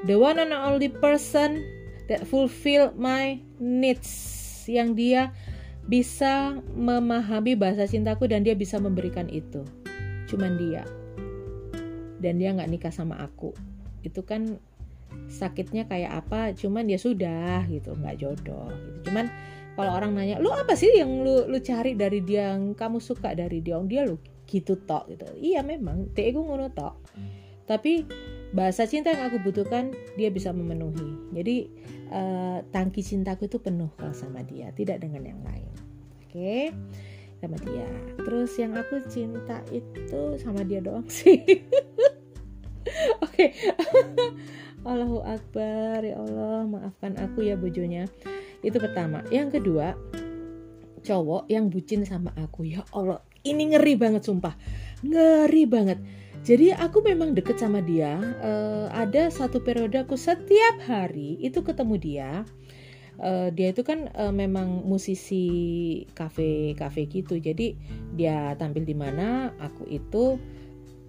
The 0.06 0.16
one 0.16 0.38
and 0.38 0.54
only 0.54 0.88
person 0.88 1.66
that 2.08 2.24
fulfill 2.30 2.94
my 2.94 3.42
needs. 3.58 4.38
Yang 4.70 4.90
dia 4.96 5.22
bisa 5.88 6.60
memahami 6.76 7.56
bahasa 7.58 7.88
cintaku 7.90 8.30
dan 8.30 8.46
dia 8.46 8.54
bisa 8.54 8.78
memberikan 8.78 9.26
itu. 9.28 9.66
Cuman 10.30 10.56
dia. 10.56 10.86
Dan 12.22 12.38
dia 12.38 12.54
nggak 12.54 12.70
nikah 12.70 12.94
sama 12.94 13.18
aku. 13.20 13.52
Itu 14.06 14.22
kan 14.24 14.62
sakitnya 15.28 15.88
kayak 15.88 16.24
apa 16.24 16.52
cuman 16.56 16.88
ya 16.88 17.00
sudah 17.00 17.64
gitu 17.68 17.96
nggak 17.96 18.18
jodoh 18.22 18.68
gitu. 18.72 19.12
Cuman 19.12 19.32
kalau 19.78 19.94
orang 19.94 20.18
nanya 20.18 20.42
lu 20.42 20.50
apa 20.50 20.74
sih 20.74 20.90
yang 20.98 21.22
lu 21.22 21.46
lu 21.46 21.62
cari 21.62 21.94
dari 21.94 22.26
dia 22.26 22.58
yang 22.58 22.74
kamu 22.74 22.98
suka? 22.98 23.38
Dari 23.38 23.62
dia 23.62 23.78
dia 23.86 24.10
lu 24.10 24.18
gitu 24.50 24.74
tok 24.82 25.14
gitu. 25.14 25.30
Iya 25.38 25.62
memang. 25.62 26.10
Teh 26.18 26.34
gue 26.34 26.42
ngono 26.42 26.74
tok. 26.74 26.98
Tapi 27.70 28.02
bahasa 28.58 28.90
cinta 28.90 29.14
yang 29.14 29.30
aku 29.30 29.38
butuhkan 29.46 29.94
dia 30.18 30.34
bisa 30.34 30.50
memenuhi. 30.50 31.30
Jadi 31.38 31.70
uh, 32.10 32.66
tangki 32.74 33.06
cintaku 33.06 33.46
itu 33.46 33.62
penuh 33.62 33.94
kalau 34.02 34.18
sama 34.18 34.42
dia 34.42 34.74
tidak 34.74 34.98
dengan 35.06 35.22
yang 35.22 35.42
lain. 35.46 35.70
Oke? 36.26 36.34
Okay? 36.34 36.64
sama 37.38 37.58
dia. 37.62 37.86
Terus 38.18 38.52
yang 38.58 38.74
aku 38.74 38.98
cinta 39.06 39.62
itu 39.70 40.42
sama 40.42 40.66
dia 40.66 40.82
doang 40.82 41.06
sih. 41.06 41.38
Oke. 43.26 43.54
Allahu 44.88 45.20
Akbar 45.20 46.00
ya 46.00 46.16
Allah 46.16 46.64
maafkan 46.64 47.20
aku 47.20 47.44
ya 47.44 47.60
bojonya 47.60 48.08
itu 48.66 48.78
pertama. 48.82 49.22
Yang 49.30 49.62
kedua 49.62 49.94
cowok 51.08 51.48
yang 51.48 51.72
bucin 51.72 52.04
sama 52.04 52.36
aku. 52.36 52.68
Ya 52.68 52.84
Allah 52.92 53.24
ini 53.48 53.72
ngeri 53.72 53.96
banget 53.96 54.28
sumpah. 54.28 54.60
Ngeri 55.06 55.64
banget. 55.70 56.00
Jadi 56.44 56.72
aku 56.72 57.04
memang 57.04 57.36
deket 57.36 57.60
sama 57.60 57.84
dia 57.84 58.20
uh, 58.40 58.88
ada 58.94 59.28
satu 59.28 59.60
periode 59.60 60.00
aku 60.00 60.16
setiap 60.16 60.80
hari 60.84 61.40
itu 61.44 61.60
ketemu 61.64 61.96
dia. 62.00 62.32
Uh, 63.18 63.50
dia 63.50 63.74
itu 63.74 63.82
kan 63.82 64.14
uh, 64.14 64.30
memang 64.30 64.86
musisi 64.86 66.06
kafe 66.14 66.78
kafe 66.78 67.10
gitu. 67.10 67.42
Jadi 67.42 67.76
dia 68.14 68.54
tampil 68.56 68.86
di 68.86 68.94
mana 68.94 69.52
aku 69.58 69.90
itu 69.90 70.38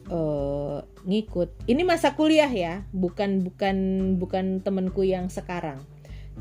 uh, 0.08 0.80
ngikut. 1.04 1.68
Ini 1.68 1.82
masa 1.84 2.16
kuliah 2.16 2.48
ya 2.48 2.82
bukan 2.90 3.44
bukan 3.44 3.76
bukan 4.16 4.64
temenku 4.64 5.04
yang 5.04 5.28
sekarang 5.28 5.84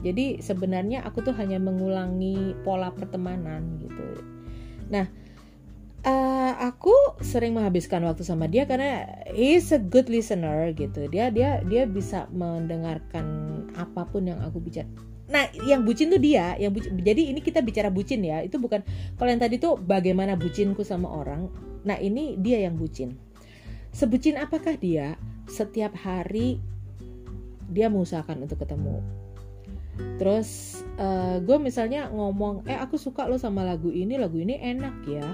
jadi 0.06 0.40
sebenarnya 0.42 1.02
aku 1.06 1.26
tuh 1.26 1.34
hanya 1.36 1.58
mengulangi 1.58 2.54
pola 2.62 2.94
pertemanan 2.94 3.82
gitu. 3.82 4.06
Nah 4.94 5.06
uh, 6.06 6.54
aku 6.70 6.94
sering 7.20 7.58
menghabiskan 7.58 8.06
waktu 8.06 8.22
sama 8.22 8.46
dia 8.46 8.64
karena 8.70 9.04
he's 9.34 9.74
a 9.74 9.82
good 9.82 10.08
listener 10.08 10.72
gitu. 10.78 11.10
Dia 11.10 11.34
dia 11.34 11.66
dia 11.66 11.84
bisa 11.90 12.30
mendengarkan 12.30 13.26
apa 13.76 14.06
pun 14.06 14.30
yang 14.30 14.40
aku 14.46 14.62
bicara. 14.62 14.88
Nah 15.28 15.50
yang 15.68 15.84
bucin 15.84 16.08
tuh 16.08 16.22
dia 16.22 16.56
yang 16.56 16.72
bucin, 16.72 16.96
jadi 17.04 17.36
ini 17.36 17.44
kita 17.44 17.60
bicara 17.66 17.92
bucin 17.92 18.24
ya. 18.24 18.40
Itu 18.46 18.62
bukan 18.62 18.86
kalau 19.18 19.30
yang 19.34 19.42
tadi 19.42 19.60
tuh 19.60 19.76
bagaimana 19.76 20.38
bucinku 20.38 20.86
sama 20.86 21.10
orang. 21.10 21.50
Nah 21.84 21.98
ini 22.00 22.38
dia 22.40 22.64
yang 22.64 22.78
bucin. 22.78 23.18
Sebucin 23.92 24.38
apakah 24.38 24.78
dia? 24.78 25.18
Setiap 25.48 25.96
hari 25.96 26.60
dia 27.72 27.92
mengusahakan 27.92 28.48
untuk 28.48 28.64
ketemu 28.64 29.04
terus 30.18 30.82
uh, 30.98 31.38
gue 31.42 31.58
misalnya 31.62 32.10
ngomong 32.10 32.66
eh 32.66 32.78
aku 32.78 32.98
suka 32.98 33.30
lo 33.30 33.38
sama 33.38 33.64
lagu 33.64 33.94
ini 33.94 34.18
lagu 34.18 34.38
ini 34.38 34.58
enak 34.58 34.96
ya. 35.08 35.28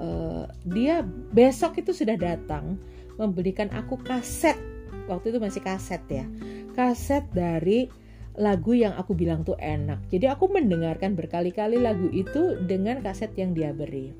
Uh, 0.00 0.48
dia 0.64 1.04
besok 1.34 1.76
itu 1.76 1.92
sudah 1.92 2.16
datang 2.16 2.80
membelikan 3.20 3.68
aku 3.74 4.00
kaset. 4.00 4.56
Waktu 5.10 5.36
itu 5.36 5.38
masih 5.42 5.60
kaset 5.60 6.00
ya. 6.08 6.24
Kaset 6.72 7.28
dari 7.36 7.90
lagu 8.40 8.72
yang 8.72 8.96
aku 8.96 9.12
bilang 9.12 9.44
tuh 9.44 9.58
enak. 9.60 10.00
Jadi 10.08 10.30
aku 10.30 10.48
mendengarkan 10.48 11.18
berkali-kali 11.18 11.76
lagu 11.76 12.08
itu 12.08 12.56
dengan 12.64 13.04
kaset 13.04 13.34
yang 13.36 13.52
dia 13.52 13.76
beri. 13.76 14.16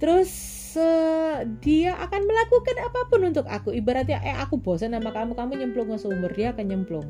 Terus 0.00 0.32
uh, 0.80 1.44
dia 1.60 1.94
akan 2.00 2.22
melakukan 2.24 2.76
apa 2.80 3.00
pun 3.12 3.20
untuk 3.28 3.44
aku. 3.44 3.76
Ibaratnya 3.76 4.24
eh 4.24 4.38
aku 4.40 4.56
bosan 4.56 4.96
sama 4.96 5.12
kamu 5.12 5.36
kamu 5.36 5.52
nyemplung 5.60 5.92
ke 5.92 5.98
sumber 6.00 6.32
dia 6.32 6.56
akan 6.56 6.64
nyemplung 6.64 7.06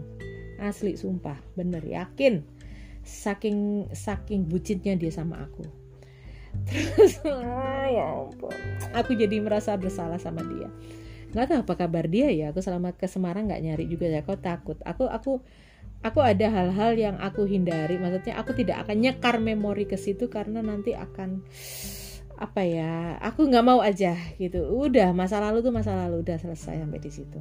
asli 0.62 0.94
sumpah. 0.94 1.36
Bener 1.58 1.82
yakin. 1.82 2.46
Saking 3.02 3.90
saking 3.90 4.46
bucinnya 4.46 4.94
dia 4.94 5.10
sama 5.10 5.42
aku. 5.42 5.66
Terus 6.68 7.18
ya 7.90 8.06
ampun. 8.22 8.54
Aku 8.94 9.16
jadi 9.18 9.42
merasa 9.42 9.74
bersalah 9.74 10.22
sama 10.22 10.46
dia. 10.46 10.70
Nggak 11.32 11.46
tahu 11.48 11.58
apa 11.64 11.74
kabar 11.74 12.04
dia 12.06 12.28
ya. 12.30 12.54
Aku 12.54 12.62
selama 12.62 12.94
ke 12.94 13.08
Semarang 13.10 13.48
nggak 13.50 13.62
nyari 13.64 13.84
juga 13.90 14.06
ya. 14.06 14.22
Kau 14.22 14.38
takut? 14.38 14.78
Aku 14.86 15.08
aku 15.08 15.42
aku 16.04 16.20
ada 16.22 16.46
hal-hal 16.52 16.94
yang 16.94 17.16
aku 17.18 17.48
hindari. 17.48 17.98
Maksudnya 17.98 18.38
aku 18.38 18.54
tidak 18.54 18.86
akan 18.86 19.02
nyekar 19.02 19.42
memori 19.42 19.88
ke 19.88 19.98
situ 19.98 20.30
karena 20.30 20.62
nanti 20.62 20.94
akan 20.94 21.42
apa 22.42 22.66
ya 22.66 23.22
aku 23.22 23.48
nggak 23.48 23.64
mau 23.66 23.80
aja 23.80 24.14
gitu. 24.38 24.62
Udah 24.70 25.10
masa 25.16 25.40
lalu 25.42 25.64
tuh 25.64 25.72
masa 25.74 25.96
lalu. 25.96 26.22
Udah 26.22 26.36
selesai 26.38 26.78
sampai 26.78 27.00
di 27.00 27.10
situ 27.10 27.40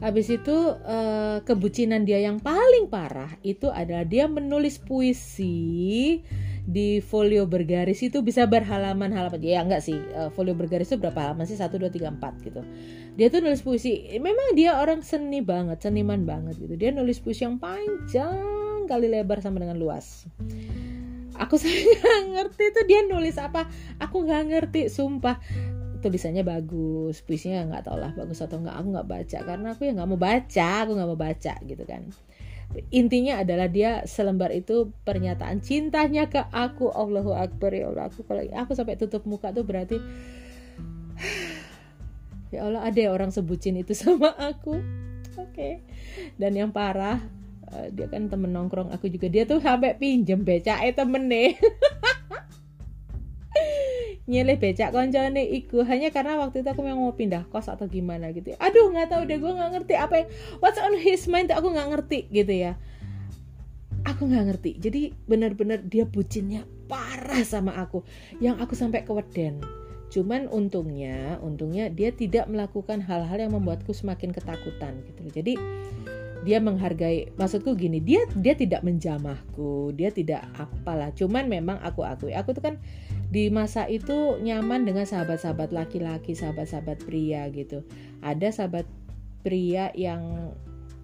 Habis 0.00 0.32
itu 0.32 0.56
uh, 0.80 1.44
kebucinan 1.44 2.08
dia 2.08 2.24
yang 2.24 2.40
paling 2.40 2.88
parah 2.88 3.36
itu 3.44 3.68
adalah 3.68 4.08
dia 4.08 4.24
menulis 4.24 4.80
puisi 4.80 6.24
di 6.64 7.04
folio 7.04 7.44
bergaris 7.44 8.00
itu 8.00 8.24
bisa 8.24 8.48
berhalaman-halaman 8.48 9.40
ya 9.44 9.60
enggak 9.60 9.84
sih 9.84 9.96
uh, 10.16 10.32
folio 10.32 10.56
bergaris 10.56 10.88
itu 10.88 10.96
berapa 10.96 11.28
halaman 11.28 11.44
sih? 11.44 11.60
Satu 11.60 11.76
dua 11.76 11.92
tiga 11.92 12.08
empat 12.08 12.40
gitu. 12.40 12.64
Dia 13.20 13.28
tuh 13.28 13.44
nulis 13.44 13.60
puisi 13.60 14.08
memang 14.16 14.56
dia 14.56 14.80
orang 14.80 15.04
seni 15.04 15.44
banget 15.44 15.84
seniman 15.84 16.24
banget 16.24 16.56
gitu. 16.56 16.80
Dia 16.80 16.96
nulis 16.96 17.20
puisi 17.20 17.44
yang 17.44 17.60
panjang 17.60 18.88
kali 18.88 19.06
lebar 19.12 19.44
sama 19.44 19.60
dengan 19.60 19.76
luas. 19.76 20.24
Aku 21.36 21.56
saya 21.60 21.76
ngerti 22.24 22.64
tuh 22.72 22.84
dia 22.88 23.04
nulis 23.04 23.36
apa. 23.36 23.68
Aku 24.00 24.24
nggak 24.24 24.42
ngerti 24.48 24.80
sumpah 24.88 25.36
tulisannya 26.00 26.42
bagus 26.42 27.20
puisinya 27.22 27.68
nggak 27.68 27.82
tau 27.86 27.96
lah 28.00 28.10
bagus 28.16 28.40
atau 28.40 28.58
nggak 28.58 28.76
aku 28.76 28.88
nggak 28.96 29.08
baca. 29.08 29.38
Karena 29.44 29.66
aku 29.76 29.82
ya 29.86 29.92
nggak 29.94 30.08
mau 30.08 30.20
baca 30.20 30.68
aku 30.84 30.90
nggak 30.96 31.08
mau 31.08 31.20
baca 31.20 31.54
gitu 31.64 31.84
kan. 31.84 32.02
Intinya 32.94 33.42
adalah 33.42 33.66
dia 33.66 34.06
selembar 34.06 34.54
itu 34.54 34.94
pernyataan 35.02 35.58
cintanya 35.58 36.30
ke 36.30 36.38
aku. 36.54 36.90
Allahu 36.90 37.34
Akbar 37.34 37.74
ya 37.74 37.90
Allah. 37.90 38.08
Aku 38.08 38.22
kalau 38.24 38.40
aku 38.40 38.72
sampai 38.78 38.94
tutup 38.94 39.26
muka 39.26 39.50
tuh 39.50 39.66
berarti 39.66 39.98
ya 42.54 42.66
Allah 42.66 42.86
ada 42.86 43.00
orang 43.10 43.34
sebutin 43.34 43.78
itu 43.78 43.94
sama 44.02 44.32
aku. 44.38 44.78
Oke. 45.38 45.54
Okay. 45.54 45.72
dan 46.36 46.52
yang 46.52 46.74
parah 46.74 47.22
uh, 47.70 47.86
dia 47.94 48.10
kan 48.10 48.30
temen 48.30 48.50
nongkrong 48.54 48.94
aku 48.94 49.10
juga. 49.10 49.26
Dia 49.26 49.46
tuh 49.46 49.58
sampai 49.58 49.98
pinjem 49.98 50.42
beca 50.46 50.78
eh 50.82 50.94
temen 50.94 51.26
nih 51.26 51.58
nyeleh 54.30 54.54
becak 54.54 54.94
koncone 54.94 55.42
iku. 55.42 55.82
Hanya 55.82 56.14
karena 56.14 56.38
waktu 56.38 56.62
itu 56.62 56.70
aku 56.70 56.86
memang 56.86 57.10
mau 57.10 57.14
pindah 57.18 57.50
kos 57.50 57.66
atau 57.66 57.90
gimana 57.90 58.30
gitu. 58.30 58.54
Aduh 58.62 58.94
nggak 58.94 59.10
tahu 59.10 59.26
deh 59.26 59.42
gue 59.42 59.52
nggak 59.52 59.70
ngerti 59.74 59.94
apa 59.98 60.14
yang 60.22 60.28
what's 60.62 60.78
on 60.78 60.94
his 60.94 61.26
mind 61.26 61.50
aku 61.50 61.74
nggak 61.74 61.90
ngerti 61.90 62.30
gitu 62.30 62.54
ya. 62.54 62.78
Aku 64.06 64.30
nggak 64.30 64.54
ngerti. 64.54 64.70
Jadi 64.78 65.10
benar-benar 65.26 65.82
dia 65.82 66.06
bucinnya 66.06 66.62
parah 66.86 67.42
sama 67.42 67.74
aku. 67.82 68.06
Yang 68.38 68.62
aku 68.62 68.72
sampai 68.78 69.02
keweden. 69.02 69.58
Cuman 70.10 70.46
untungnya 70.50 71.38
untungnya 71.42 71.90
dia 71.90 72.14
tidak 72.14 72.46
melakukan 72.46 73.02
hal-hal 73.02 73.38
yang 73.38 73.54
membuatku 73.54 73.94
semakin 73.94 74.34
ketakutan 74.34 75.06
gitu 75.06 75.22
jadi 75.30 75.54
dia 76.40 76.58
menghargai 76.58 77.30
maksudku 77.36 77.76
gini 77.76 78.00
dia 78.00 78.24
dia 78.32 78.56
tidak 78.56 78.80
menjamahku 78.80 79.92
dia 79.92 80.08
tidak 80.08 80.48
apalah. 80.56 81.12
Cuman 81.12 81.46
memang 81.46 81.78
aku 81.84 82.02
akui 82.02 82.32
aku 82.32 82.56
tuh 82.56 82.64
kan 82.64 82.74
di 83.30 83.46
masa 83.48 83.86
itu 83.86 84.42
nyaman 84.42 84.82
dengan 84.82 85.06
sahabat-sahabat 85.06 85.70
laki-laki, 85.70 86.34
sahabat-sahabat 86.34 87.06
pria 87.06 87.46
gitu. 87.54 87.86
Ada 88.20 88.50
sahabat 88.50 88.90
pria 89.46 89.94
yang 89.94 90.52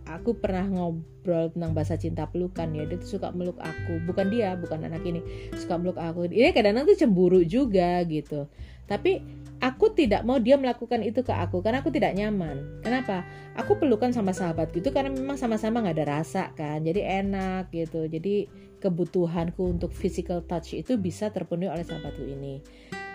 aku 0.06 0.38
pernah 0.38 0.66
ngobrol 0.66 1.50
tentang 1.54 1.74
bahasa 1.74 1.98
cinta 1.98 2.26
pelukan 2.30 2.70
ya 2.70 2.86
dia 2.86 2.98
tuh 2.98 3.18
suka 3.18 3.34
meluk 3.34 3.58
aku 3.58 3.98
bukan 4.06 4.30
dia 4.30 4.54
bukan 4.54 4.86
anak 4.86 5.02
ini 5.02 5.18
suka 5.58 5.74
meluk 5.74 5.98
aku 5.98 6.30
ini 6.30 6.54
kadang-kadang 6.54 6.94
tuh 6.94 6.98
cemburu 7.02 7.42
juga 7.42 8.06
gitu 8.06 8.46
tapi 8.86 9.18
aku 9.58 9.92
tidak 9.92 10.22
mau 10.22 10.38
dia 10.38 10.54
melakukan 10.54 11.02
itu 11.02 11.26
ke 11.26 11.34
aku 11.34 11.58
karena 11.64 11.82
aku 11.82 11.90
tidak 11.90 12.14
nyaman. 12.14 12.80
Kenapa? 12.86 13.26
Aku 13.58 13.80
pelukan 13.80 14.14
sama 14.14 14.30
sahabat 14.30 14.70
gitu 14.70 14.94
karena 14.94 15.10
memang 15.10 15.34
sama-sama 15.34 15.82
nggak 15.82 15.96
ada 15.96 16.06
rasa 16.22 16.54
kan, 16.54 16.84
jadi 16.86 17.24
enak 17.24 17.72
gitu. 17.74 18.06
Jadi 18.06 18.46
kebutuhanku 18.86 19.66
untuk 19.66 19.90
physical 19.90 20.46
touch 20.46 20.78
itu 20.78 20.94
bisa 20.94 21.34
terpenuhi 21.34 21.66
oleh 21.66 21.82
sahabatku 21.82 22.22
ini. 22.22 22.62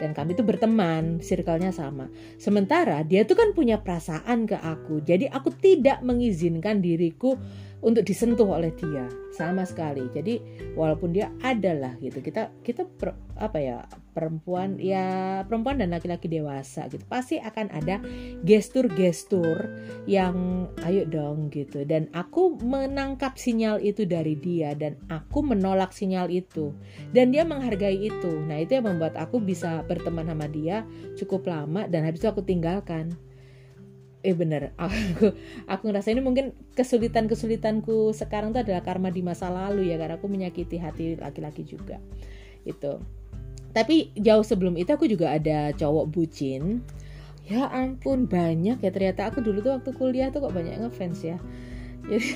Dan 0.01 0.11
kami 0.11 0.35
itu 0.35 0.43
berteman, 0.43 1.23
circle-nya 1.23 1.71
sama. 1.71 2.11
Sementara 2.35 2.99
dia 3.07 3.23
tuh 3.23 3.37
kan 3.39 3.55
punya 3.55 3.79
perasaan 3.79 4.49
ke 4.49 4.57
aku, 4.59 4.99
jadi 4.99 5.31
aku 5.31 5.53
tidak 5.55 6.03
mengizinkan 6.03 6.83
diriku 6.83 7.39
untuk 7.81 8.05
disentuh 8.05 8.45
oleh 8.45 8.69
dia 8.77 9.09
sama 9.33 9.65
sekali. 9.65 10.05
Jadi 10.13 10.38
walaupun 10.77 11.13
dia 11.13 11.33
adalah 11.41 11.97
gitu, 11.97 12.21
kita 12.21 12.53
kita 12.61 12.85
per, 12.85 13.17
apa 13.38 13.57
ya 13.57 13.77
perempuan 14.11 14.75
ya 14.77 15.41
perempuan 15.47 15.79
dan 15.79 15.95
laki-laki 15.95 16.27
dewasa 16.27 16.85
gitu 16.91 17.01
pasti 17.07 17.39
akan 17.39 17.71
ada 17.71 18.03
gestur-gestur 18.45 19.71
yang 20.05 20.67
ayo 20.85 21.09
dong 21.09 21.50
gitu. 21.50 21.81
Dan 21.83 22.07
aku 22.13 22.61
menangkap 22.61 23.35
sinyal 23.35 23.81
itu 23.81 24.05
dari 24.05 24.37
dia 24.37 24.77
dan 24.77 24.98
aku 25.09 25.41
menolak 25.41 25.89
sinyal 25.91 26.29
itu. 26.29 26.72
Dan 27.11 27.33
dia 27.33 27.41
menghargai 27.41 27.98
itu. 27.98 28.31
Nah 28.46 28.61
itu 28.61 28.77
yang 28.77 28.85
membuat 28.94 29.17
aku 29.17 29.41
bisa 29.41 29.81
berteman 29.89 30.29
sama 30.29 30.46
dia 30.46 30.85
cukup 31.17 31.50
lama 31.50 31.89
dan 31.89 32.05
habis 32.05 32.22
itu 32.22 32.29
aku 32.29 32.46
tinggalkan 32.46 33.11
eh 34.22 34.36
bener. 34.38 34.74
Aku 34.81 35.34
aku 35.66 35.84
ngerasa 35.90 36.14
ini 36.14 36.22
mungkin 36.22 36.53
kesulitan 36.77 37.25
kesulitanku 37.25 38.14
sekarang 38.14 38.53
itu 38.53 38.62
adalah 38.62 38.86
karma 38.86 39.10
di 39.10 39.25
masa 39.25 39.50
lalu 39.50 39.90
ya 39.90 39.98
karena 39.98 40.22
aku 40.22 40.29
menyakiti 40.29 40.77
hati 40.77 41.18
laki-laki 41.18 41.66
juga 41.66 41.98
itu 42.62 43.01
tapi 43.72 44.12
jauh 44.20 44.44
sebelum 44.44 44.75
itu 44.75 44.92
aku 44.92 45.07
juga 45.07 45.31
ada 45.31 45.72
cowok 45.75 46.05
bucin. 46.12 46.84
Ya 47.48 47.68
ampun 47.72 48.27
banyak 48.27 48.84
ya. 48.84 48.92
Ternyata 48.92 49.31
aku 49.31 49.40
dulu 49.40 49.64
tuh 49.64 49.79
waktu 49.79 49.92
kuliah 49.96 50.27
tuh 50.31 50.44
kok 50.44 50.55
banyak 50.55 50.75
ngefans 50.79 51.20
ya. 51.24 51.38
Jadi 52.07 52.29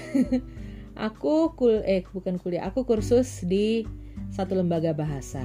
aku 1.08 1.56
kul 1.56 1.84
eh 1.84 2.08
bukan 2.08 2.40
kuliah. 2.40 2.68
Aku 2.72 2.88
kursus 2.88 3.44
di 3.44 3.84
satu 4.32 4.56
lembaga 4.56 4.96
bahasa. 4.96 5.44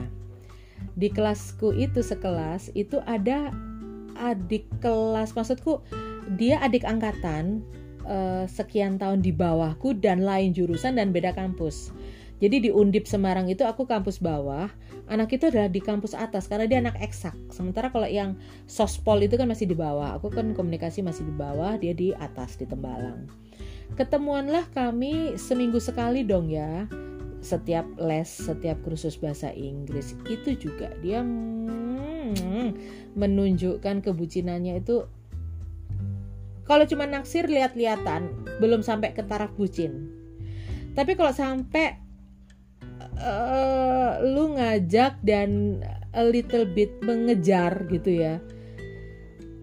Di 0.95 1.11
kelasku 1.13 1.75
itu 1.77 2.01
sekelas 2.01 2.73
itu 2.73 3.03
ada 3.05 3.53
adik 4.21 4.69
kelas 4.85 5.33
maksudku 5.33 5.81
dia 6.37 6.61
adik 6.61 6.85
angkatan 6.85 7.65
uh, 8.05 8.45
sekian 8.45 9.01
tahun 9.01 9.25
di 9.25 9.33
bawahku 9.33 9.97
dan 9.99 10.23
lain 10.23 10.53
jurusan 10.53 11.01
dan 11.01 11.11
beda 11.11 11.33
kampus. 11.33 11.91
Jadi 12.41 12.69
di 12.69 12.71
Undip 12.73 13.05
Semarang 13.05 13.53
itu 13.53 13.69
aku 13.69 13.85
kampus 13.85 14.17
bawah, 14.17 14.73
anak 15.13 15.37
itu 15.37 15.53
adalah 15.53 15.69
di 15.69 15.77
kampus 15.77 16.17
atas 16.17 16.49
karena 16.49 16.65
dia 16.65 16.81
anak 16.81 16.97
eksak. 16.97 17.37
Sementara 17.53 17.93
kalau 17.93 18.09
yang 18.09 18.33
sospol 18.65 19.21
itu 19.21 19.37
kan 19.37 19.45
masih 19.45 19.69
di 19.69 19.77
bawah, 19.77 20.17
aku 20.17 20.33
kan 20.33 20.57
komunikasi 20.57 21.05
masih 21.05 21.29
di 21.29 21.35
bawah, 21.37 21.77
dia 21.77 21.93
di 21.93 22.17
atas 22.17 22.57
di 22.57 22.65
Tembalang. 22.65 23.29
Ketemuanlah 23.93 24.73
kami 24.73 25.37
seminggu 25.37 25.77
sekali 25.85 26.25
dong 26.25 26.49
ya, 26.49 26.89
setiap 27.45 27.85
les, 28.01 28.29
setiap 28.29 28.81
kursus 28.85 29.21
bahasa 29.21 29.53
Inggris 29.53 30.17
itu 30.25 30.57
juga 30.57 30.93
dia 31.05 31.21
hmm, 32.37 32.67
menunjukkan 33.19 34.03
kebucinannya 34.07 34.79
itu 34.79 35.07
kalau 36.71 36.87
cuma 36.87 37.03
naksir 37.03 37.51
lihat-lihatan, 37.51 38.31
belum 38.63 38.87
sampai 38.87 39.11
ke 39.11 39.27
taraf 39.27 39.51
bucin. 39.59 40.07
Tapi 40.95 41.19
kalau 41.19 41.35
sampai 41.35 41.99
uh, 43.19 44.23
lu 44.23 44.55
ngajak 44.55 45.19
dan 45.27 45.83
a 46.15 46.23
little 46.23 46.63
bit 46.63 46.95
mengejar 47.03 47.75
gitu 47.91 48.23
ya. 48.23 48.39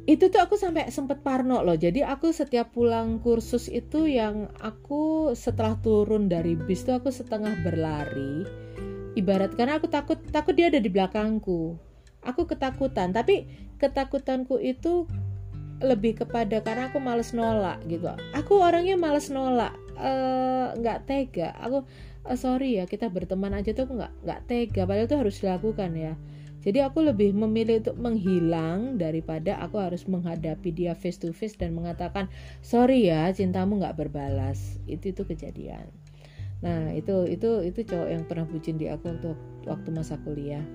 Itu 0.03 0.27
tuh 0.27 0.43
aku 0.43 0.59
sampai 0.59 0.91
sempet 0.91 1.23
parno 1.23 1.63
loh. 1.63 1.79
Jadi 1.79 2.03
aku 2.03 2.35
setiap 2.35 2.75
pulang 2.75 3.23
kursus 3.23 3.71
itu 3.71 4.03
yang 4.03 4.51
aku 4.59 5.31
setelah 5.31 5.79
turun 5.79 6.27
dari 6.27 6.59
bis 6.59 6.83
tuh 6.83 6.99
aku 6.99 7.07
setengah 7.07 7.55
berlari. 7.63 8.43
Ibarat 9.15 9.55
karena 9.55 9.79
aku 9.79 9.87
takut 9.87 10.19
takut 10.35 10.59
dia 10.59 10.67
ada 10.67 10.83
di 10.83 10.91
belakangku. 10.91 11.86
Aku 12.27 12.43
ketakutan, 12.43 13.15
tapi 13.15 13.47
ketakutanku 13.79 14.59
itu 14.59 15.07
lebih 15.77 16.25
kepada 16.25 16.61
karena 16.65 16.89
aku 16.89 16.97
males 16.97 17.31
nolak 17.37 17.77
gitu. 17.85 18.09
Aku 18.33 18.57
orangnya 18.57 18.97
males 18.97 19.29
nolak 19.29 19.77
eh, 19.97 20.67
nggak 20.73 20.99
uh, 21.01 21.03
tega. 21.05 21.49
Aku 21.61 21.85
uh, 22.25 22.37
sorry 22.37 22.81
ya 22.81 22.89
kita 22.89 23.13
berteman 23.13 23.53
aja 23.53 23.77
tuh 23.77 23.85
nggak 23.85 24.11
nggak 24.25 24.41
tega. 24.49 24.89
Padahal 24.89 25.05
itu 25.05 25.17
harus 25.17 25.35
dilakukan 25.41 25.91
ya. 25.93 26.13
Jadi 26.67 26.83
aku 26.83 27.05
lebih 27.05 27.31
memilih 27.31 27.79
untuk 27.85 27.95
menghilang 28.01 28.97
daripada 28.97 29.61
aku 29.61 29.77
harus 29.79 30.03
menghadapi 30.09 30.73
dia 30.73 30.97
face 30.97 31.21
to 31.21 31.31
face 31.31 31.55
dan 31.55 31.71
mengatakan 31.71 32.27
sorry 32.59 33.07
ya 33.07 33.29
cintamu 33.29 33.77
nggak 33.77 33.95
berbalas. 33.95 34.81
Itu 34.89 35.13
itu 35.13 35.23
kejadian. 35.23 35.87
Nah 36.65 36.89
itu 36.97 37.29
itu 37.29 37.61
itu 37.61 37.85
cowok 37.85 38.09
yang 38.09 38.23
pernah 38.25 38.49
bucin 38.49 38.81
di 38.81 38.89
aku 38.89 39.13
waktu 39.13 39.31
waktu 39.69 39.89
masa 39.93 40.17
kuliah 40.25 40.65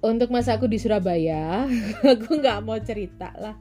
untuk 0.00 0.32
masa 0.32 0.56
aku 0.56 0.64
di 0.68 0.80
Surabaya 0.80 1.68
aku 2.16 2.40
nggak 2.40 2.58
mau 2.64 2.78
cerita 2.80 3.32
lah. 3.36 3.56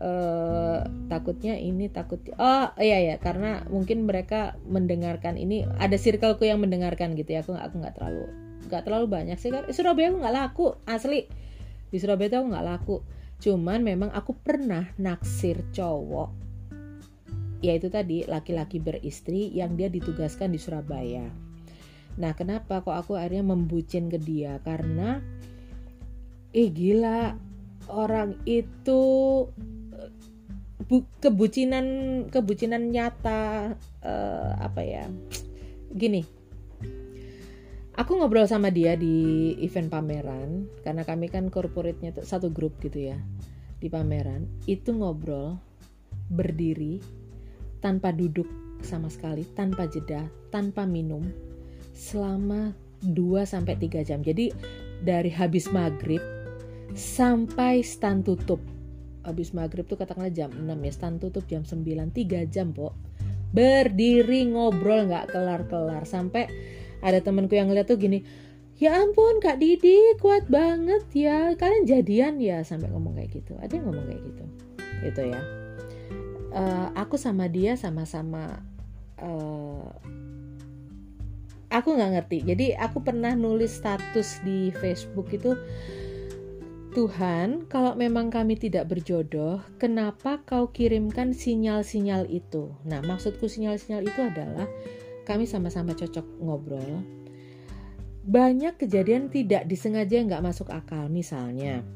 Uh, 0.00 0.80
takutnya 1.12 1.60
ini 1.60 1.92
takut 1.92 2.24
oh 2.40 2.72
iya 2.80 3.04
ya 3.04 3.16
karena 3.20 3.68
mungkin 3.68 4.08
mereka 4.08 4.56
mendengarkan 4.64 5.36
ini 5.36 5.68
ada 5.76 6.00
circleku 6.00 6.48
yang 6.48 6.64
mendengarkan 6.64 7.12
gitu 7.12 7.36
ya. 7.36 7.44
Aku 7.44 7.52
nggak 7.52 7.66
aku 7.68 7.76
nggak 7.84 7.94
terlalu 8.00 8.26
nggak 8.70 8.82
terlalu 8.88 9.06
banyak 9.10 9.36
sih. 9.36 9.52
Kan 9.52 9.68
Surabaya 9.68 10.08
aku 10.08 10.18
nggak 10.24 10.36
laku 10.36 10.66
asli. 10.88 11.28
Di 11.92 11.98
Surabaya 12.00 12.32
tuh 12.32 12.38
aku 12.40 12.48
nggak 12.56 12.66
laku. 12.66 12.96
Cuman 13.40 13.80
memang 13.84 14.10
aku 14.12 14.36
pernah 14.36 14.88
naksir 14.96 15.68
cowok. 15.72 16.30
Yaitu 17.60 17.92
tadi 17.92 18.24
laki-laki 18.24 18.80
beristri 18.80 19.52
yang 19.52 19.76
dia 19.76 19.92
ditugaskan 19.92 20.52
di 20.52 20.60
Surabaya. 20.60 21.28
Nah, 22.20 22.32
kenapa 22.34 22.84
kok 22.84 22.96
aku 22.96 23.16
akhirnya 23.16 23.44
membucin 23.44 24.08
ke 24.12 24.16
dia? 24.20 24.58
Karena 24.64 25.20
eh 26.54 26.68
gila. 26.70 27.36
Orang 27.90 28.38
itu 28.46 29.02
bu, 30.86 30.96
kebucinan 31.18 31.86
kebucinan 32.30 32.94
nyata 32.94 33.74
uh, 34.02 34.52
apa 34.62 34.80
ya? 34.82 35.04
Gini. 35.90 36.22
Aku 37.98 38.16
ngobrol 38.16 38.46
sama 38.48 38.72
dia 38.72 38.94
di 38.96 39.52
event 39.60 39.90
pameran 39.92 40.70
karena 40.86 41.04
kami 41.04 41.28
kan 41.28 41.52
corporate-nya 41.52 42.16
satu 42.22 42.48
grup 42.48 42.78
gitu 42.80 43.12
ya 43.12 43.18
di 43.82 43.90
pameran. 43.90 44.46
Itu 44.64 44.94
ngobrol 44.96 45.58
berdiri 46.30 47.02
tanpa 47.82 48.14
duduk 48.14 48.46
sama 48.80 49.12
sekali, 49.12 49.44
tanpa 49.52 49.84
jeda, 49.90 50.24
tanpa 50.48 50.88
minum 50.88 51.26
selama 51.92 52.72
2 53.04 53.44
sampai 53.44 53.76
3 53.76 54.06
jam. 54.06 54.24
Jadi 54.24 54.54
dari 55.04 55.28
habis 55.28 55.68
maghrib 55.68 56.20
sampai 56.94 57.82
stand 57.84 58.26
tutup. 58.26 58.60
Habis 59.20 59.52
maghrib 59.52 59.84
tuh 59.84 60.00
katakanlah 60.00 60.32
jam 60.32 60.50
6 60.50 60.64
ya, 60.66 60.92
stand 60.92 61.18
tutup 61.20 61.44
jam 61.46 61.62
9, 61.62 61.84
3 62.10 62.48
jam, 62.48 62.72
Pok. 62.72 62.94
Berdiri 63.50 64.46
ngobrol 64.48 65.10
nggak 65.10 65.34
kelar-kelar 65.34 66.06
sampai 66.06 66.46
ada 67.02 67.18
temanku 67.20 67.58
yang 67.58 67.68
ngeliat 67.68 67.90
tuh 67.90 67.98
gini, 67.98 68.22
ya 68.78 68.96
ampun 68.96 69.42
Kak 69.42 69.58
Didi 69.58 70.14
kuat 70.22 70.46
banget 70.46 71.04
ya, 71.12 71.52
kalian 71.58 71.84
jadian 71.84 72.34
ya 72.38 72.62
sampai 72.62 72.88
ngomong 72.88 73.18
kayak 73.18 73.42
gitu. 73.42 73.58
Ada 73.58 73.76
yang 73.76 73.84
ngomong 73.90 74.06
kayak 74.06 74.22
gitu, 74.24 74.44
gitu 75.04 75.22
ya. 75.34 75.42
Uh, 76.50 76.88
aku 76.98 77.14
sama 77.14 77.46
dia 77.46 77.78
sama-sama 77.78 78.58
uh, 79.22 79.86
aku 81.70 81.94
nggak 81.94 82.12
ngerti 82.18 82.38
jadi 82.42 82.66
aku 82.82 83.00
pernah 83.00 83.32
nulis 83.38 83.70
status 83.78 84.42
di 84.42 84.74
Facebook 84.82 85.30
itu 85.30 85.54
Tuhan, 86.90 87.70
kalau 87.70 87.94
memang 87.94 88.34
kami 88.34 88.58
tidak 88.58 88.90
berjodoh, 88.90 89.62
kenapa 89.78 90.42
kau 90.42 90.74
kirimkan 90.74 91.30
sinyal-sinyal 91.30 92.26
itu? 92.26 92.74
Nah, 92.82 92.98
maksudku 92.98 93.46
sinyal-sinyal 93.46 94.02
itu 94.10 94.20
adalah 94.20 94.66
kami 95.22 95.46
sama-sama 95.46 95.94
cocok 95.94 96.26
ngobrol. 96.42 97.06
Banyak 98.26 98.74
kejadian 98.74 99.30
tidak 99.30 99.70
disengaja 99.70 100.18
nggak 100.18 100.42
masuk 100.42 100.66
akal, 100.74 101.06
misalnya 101.06 101.86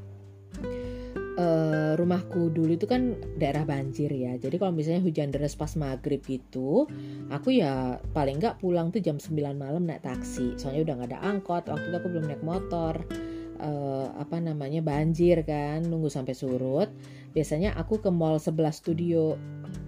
uh, 1.39 1.93
rumahku 1.99 2.55
dulu 2.55 2.79
itu 2.79 2.87
kan 2.87 3.19
daerah 3.39 3.67
banjir 3.67 4.11
ya. 4.15 4.39
Jadi 4.39 4.63
kalau 4.63 4.71
misalnya 4.71 5.03
hujan 5.03 5.35
deras 5.35 5.59
pas 5.59 5.75
maghrib 5.75 6.23
itu, 6.31 6.87
aku 7.31 7.49
ya 7.51 7.99
paling 8.15 8.39
nggak 8.39 8.63
pulang 8.63 8.95
tuh 8.95 9.03
jam 9.03 9.19
9 9.19 9.59
malam 9.59 9.85
naik 9.85 10.07
taksi. 10.07 10.55
Soalnya 10.55 10.87
udah 10.87 10.95
nggak 11.03 11.11
ada 11.15 11.21
angkot. 11.27 11.67
Waktu 11.67 11.87
itu 11.91 11.97
aku 11.99 12.09
belum 12.11 12.25
naik 12.31 12.43
motor. 12.47 12.95
Uh, 13.65 14.13
apa 14.21 14.45
namanya 14.45 14.85
banjir 14.85 15.41
kan, 15.41 15.81
nunggu 15.89 16.13
sampai 16.13 16.37
surut. 16.37 16.93
Biasanya 17.33 17.73
aku 17.81 17.97
ke 17.97 18.13
mall 18.13 18.37
sebelah 18.37 18.69
studio. 18.69 19.41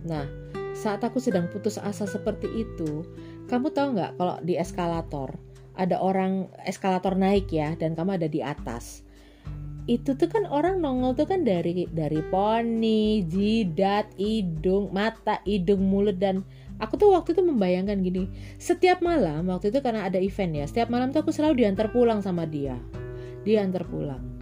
Nah, 0.08 0.24
saat 0.72 1.04
aku 1.04 1.20
sedang 1.20 1.52
putus 1.52 1.76
asa 1.76 2.08
seperti 2.08 2.48
itu, 2.56 3.04
kamu 3.52 3.76
tahu 3.76 4.00
nggak 4.00 4.16
kalau 4.16 4.40
di 4.40 4.56
eskalator 4.56 5.36
ada 5.76 6.00
orang 6.00 6.48
eskalator 6.64 7.12
naik 7.20 7.52
ya, 7.52 7.76
dan 7.76 7.92
kamu 7.92 8.16
ada 8.16 8.32
di 8.32 8.40
atas 8.40 9.04
itu 9.86 10.18
tuh 10.18 10.26
kan 10.26 10.50
orang 10.50 10.82
nongol 10.82 11.14
tuh 11.14 11.30
kan 11.30 11.46
dari 11.46 11.86
dari 11.86 12.18
poni, 12.26 13.22
jidat, 13.22 14.10
hidung, 14.18 14.90
mata, 14.90 15.38
hidung, 15.46 15.78
mulut 15.78 16.18
dan 16.18 16.42
aku 16.82 16.98
tuh 16.98 17.14
waktu 17.14 17.38
itu 17.38 17.42
membayangkan 17.46 18.02
gini, 18.02 18.26
setiap 18.58 18.98
malam 18.98 19.46
waktu 19.46 19.70
itu 19.70 19.78
karena 19.78 20.10
ada 20.10 20.18
event 20.18 20.58
ya, 20.58 20.66
setiap 20.66 20.90
malam 20.90 21.14
tuh 21.14 21.22
aku 21.22 21.30
selalu 21.30 21.62
diantar 21.62 21.94
pulang 21.94 22.18
sama 22.18 22.50
dia, 22.50 22.74
diantar 23.46 23.87
pulang. 23.87 24.37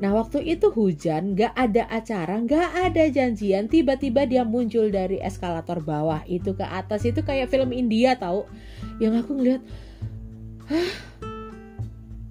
Nah 0.00 0.16
waktu 0.16 0.40
itu 0.48 0.72
hujan, 0.72 1.36
gak 1.36 1.52
ada 1.52 1.84
acara, 1.92 2.40
gak 2.42 2.72
ada 2.88 3.04
janjian, 3.12 3.68
tiba-tiba 3.68 4.24
dia 4.24 4.42
muncul 4.48 4.88
dari 4.88 5.20
eskalator 5.20 5.84
bawah 5.84 6.24
itu 6.24 6.56
ke 6.56 6.64
atas. 6.64 7.04
Itu 7.04 7.20
kayak 7.20 7.52
film 7.52 7.70
India 7.70 8.16
tahu, 8.16 8.48
yang 8.98 9.14
aku 9.14 9.36
ngeliat, 9.36 9.62
hah? 10.72 10.90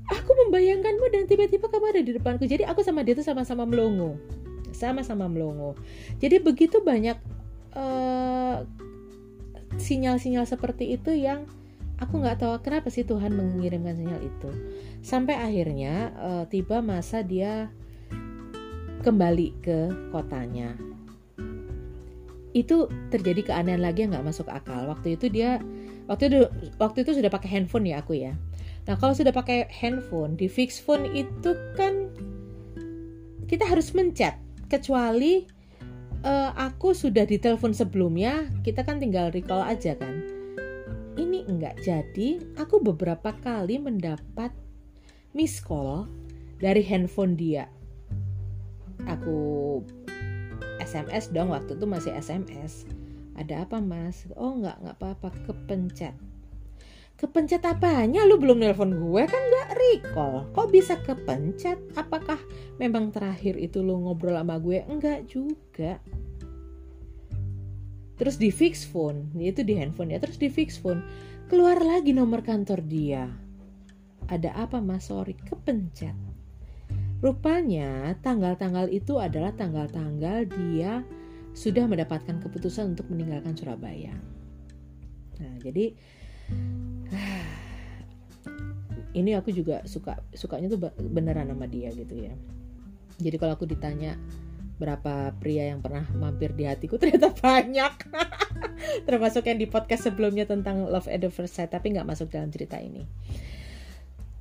Aku 0.10 0.34
membayangkanmu 0.34 1.06
dan 1.14 1.24
tiba-tiba 1.30 1.70
kamu 1.70 1.86
ada 1.94 2.02
di 2.02 2.12
depanku. 2.18 2.50
Jadi 2.50 2.66
aku 2.66 2.82
sama 2.82 3.06
dia 3.06 3.14
tuh 3.14 3.22
sama-sama 3.22 3.70
melongo. 3.70 4.18
Sama-sama 4.74 5.30
melongo. 5.30 5.78
Jadi 6.18 6.42
begitu 6.42 6.82
banyak 6.82 7.22
sinyal 7.70 8.66
eh, 8.66 9.78
sinyal-sinyal 9.78 10.46
seperti 10.50 10.98
itu 10.98 11.14
yang 11.14 11.46
aku 12.00 12.20
nggak 12.20 12.40
tahu 12.42 12.60
kenapa 12.64 12.88
sih 12.88 13.04
Tuhan 13.04 13.36
mengirimkan 13.36 13.96
sinyal 13.96 14.22
itu 14.24 14.50
sampai 15.04 15.36
akhirnya 15.36 16.16
uh, 16.20 16.44
tiba 16.48 16.80
masa 16.80 17.22
dia 17.22 17.70
kembali 19.04 19.48
ke 19.64 20.12
kotanya 20.12 20.76
itu 22.56 22.90
terjadi 23.14 23.54
keanehan 23.54 23.80
lagi 23.80 24.04
yang 24.04 24.18
nggak 24.18 24.34
masuk 24.34 24.50
akal 24.50 24.90
waktu 24.90 25.16
itu 25.16 25.30
dia 25.30 25.62
waktu 26.10 26.34
itu 26.34 26.40
waktu 26.82 27.06
itu 27.06 27.22
sudah 27.22 27.30
pakai 27.30 27.48
handphone 27.48 27.86
ya 27.86 28.02
aku 28.02 28.18
ya 28.18 28.34
Nah, 28.90 28.98
kalau 28.98 29.14
sudah 29.14 29.30
pakai 29.30 29.70
handphone, 29.70 30.34
di 30.34 30.50
fix 30.50 30.82
phone 30.82 31.06
itu 31.14 31.54
kan 31.78 32.10
kita 33.46 33.62
harus 33.62 33.94
mencet. 33.94 34.34
Kecuali 34.66 35.46
uh, 36.26 36.58
aku 36.58 36.98
sudah 36.98 37.22
di 37.30 37.38
telepon 37.38 37.70
sebelumnya, 37.70 38.50
kita 38.66 38.82
kan 38.82 38.98
tinggal 38.98 39.30
recall 39.30 39.62
aja 39.62 39.94
kan. 39.94 40.39
Ini 41.20 41.52
enggak 41.52 41.84
jadi, 41.84 42.40
aku 42.56 42.80
beberapa 42.80 43.36
kali 43.36 43.76
mendapat 43.76 44.56
miss 45.36 45.60
call 45.60 46.08
dari 46.64 46.80
handphone 46.80 47.36
dia. 47.36 47.68
Aku 49.04 49.84
SMS 50.80 51.28
dong 51.36 51.52
waktu 51.52 51.76
itu 51.76 51.84
masih 51.84 52.16
SMS. 52.16 52.88
Ada 53.36 53.68
apa 53.68 53.84
mas? 53.84 54.32
Oh 54.40 54.56
enggak, 54.56 54.80
enggak 54.80 54.96
apa-apa, 54.96 55.30
kepencet 55.44 56.16
Kepencet 57.20 57.60
apanya? 57.68 58.24
Lu 58.24 58.40
belum 58.40 58.64
nelpon 58.64 58.96
gue 58.96 59.24
kan 59.28 59.44
gak 59.52 59.76
recall. 59.76 60.48
Kok 60.56 60.72
bisa 60.72 60.96
kepencet? 61.04 61.76
Apakah 62.00 62.40
memang 62.80 63.12
terakhir 63.12 63.60
itu 63.60 63.84
lu 63.84 64.08
ngobrol 64.08 64.40
sama 64.40 64.56
gue? 64.56 64.88
Enggak 64.88 65.28
juga. 65.28 66.00
Terus 68.20 68.36
di 68.36 68.52
fix 68.52 68.84
phone, 68.84 69.32
itu 69.40 69.64
di 69.64 69.80
handphone 69.80 70.12
ya. 70.12 70.20
Terus 70.20 70.36
di 70.36 70.52
fix 70.52 70.76
phone, 70.76 71.00
keluar 71.48 71.80
lagi 71.80 72.12
nomor 72.12 72.44
kantor 72.44 72.84
dia. 72.84 73.32
Ada 74.28 74.54
apa 74.68 74.84
mas? 74.84 75.08
Sorry, 75.08 75.34
kepencet. 75.40 76.14
Rupanya 77.24 78.16
tanggal-tanggal 78.20 78.92
itu 78.92 79.18
adalah 79.18 79.56
tanggal-tanggal 79.56 80.48
dia 80.48 81.04
sudah 81.56 81.88
mendapatkan 81.88 82.44
keputusan 82.44 82.96
untuk 82.96 83.08
meninggalkan 83.12 83.56
Surabaya. 83.58 84.14
Nah, 85.40 85.56
jadi 85.64 85.96
ini 89.20 89.34
aku 89.34 89.50
juga 89.52 89.82
suka 89.90 90.22
sukanya 90.36 90.70
tuh 90.70 90.80
beneran 91.10 91.50
sama 91.50 91.66
dia 91.66 91.90
gitu 91.94 92.14
ya 92.14 92.34
jadi 93.20 93.36
kalau 93.36 93.54
aku 93.58 93.66
ditanya 93.68 94.16
berapa 94.80 95.36
pria 95.38 95.70
yang 95.70 95.84
pernah 95.84 96.08
mampir 96.16 96.56
di 96.56 96.64
hatiku? 96.64 96.96
Ternyata 97.02 97.36
banyak. 97.36 97.94
Termasuk 99.08 99.46
yang 99.46 99.60
di 99.60 99.68
podcast 99.68 100.08
sebelumnya 100.10 100.48
tentang 100.48 100.88
love 100.88 101.12
at 101.12 101.20
the 101.20 101.30
first 101.30 101.54
sight 101.54 101.70
tapi 101.70 101.92
nggak 101.94 102.08
masuk 102.08 102.32
dalam 102.32 102.50
cerita 102.50 102.80
ini. 102.80 103.04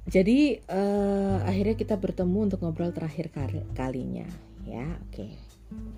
Jadi 0.09 0.57
uh, 0.73 1.45
akhirnya 1.45 1.77
kita 1.77 2.01
bertemu 2.01 2.49
untuk 2.49 2.65
ngobrol 2.65 2.95
terakhir 2.95 3.29
kali 3.29 3.61
kalinya. 3.77 4.25
Ya 4.65 4.87
oke. 4.89 5.13
Okay. 5.13 5.33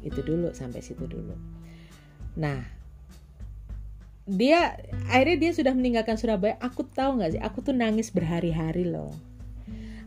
itu 0.03 0.19
dulu 0.27 0.51
sampai 0.51 0.83
situ 0.83 1.07
dulu. 1.07 1.39
Nah 2.35 2.59
dia 4.27 4.75
akhirnya 5.07 5.39
dia 5.39 5.53
sudah 5.55 5.71
meninggalkan 5.77 6.19
Surabaya. 6.19 6.59
Aku 6.59 6.83
tahu 6.83 7.23
nggak 7.23 7.39
sih? 7.39 7.43
Aku 7.45 7.63
tuh 7.63 7.71
nangis 7.71 8.11
berhari-hari 8.11 8.83
loh 8.83 9.15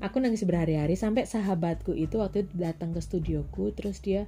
aku 0.04 0.20
nangis 0.20 0.44
berhari-hari 0.44 1.00
sampai 1.00 1.24
sahabatku 1.24 1.96
itu 1.96 2.20
waktu 2.20 2.44
itu 2.44 2.54
datang 2.60 2.92
ke 2.92 3.00
studioku 3.00 3.72
terus 3.72 4.04
dia 4.04 4.28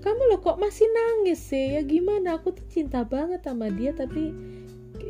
kamu 0.00 0.22
loh 0.30 0.40
kok 0.42 0.58
masih 0.58 0.86
nangis 0.90 1.38
sih? 1.50 1.78
Ya 1.78 1.82
gimana? 1.82 2.38
Aku 2.38 2.54
tuh 2.54 2.66
cinta 2.70 3.06
banget 3.06 3.42
sama 3.42 3.70
dia 3.70 3.94
tapi 3.94 4.30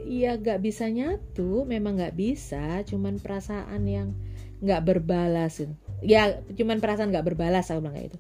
ya 0.09 0.37
gak 0.37 0.65
bisa 0.65 0.89
nyatu 0.89 1.65
memang 1.65 1.97
gak 1.97 2.17
bisa. 2.17 2.85
Cuman 2.85 3.17
perasaan 3.17 3.89
yang 3.89 4.13
gak 4.61 4.89
berbalas 4.89 5.61
ya 6.05 6.41
cuman 6.57 6.81
perasaan 6.81 7.13
gak 7.13 7.27
berbalas 7.27 7.69
aku 7.69 7.81
bilang 7.85 7.97
kayak 7.97 8.09
itu 8.13 8.19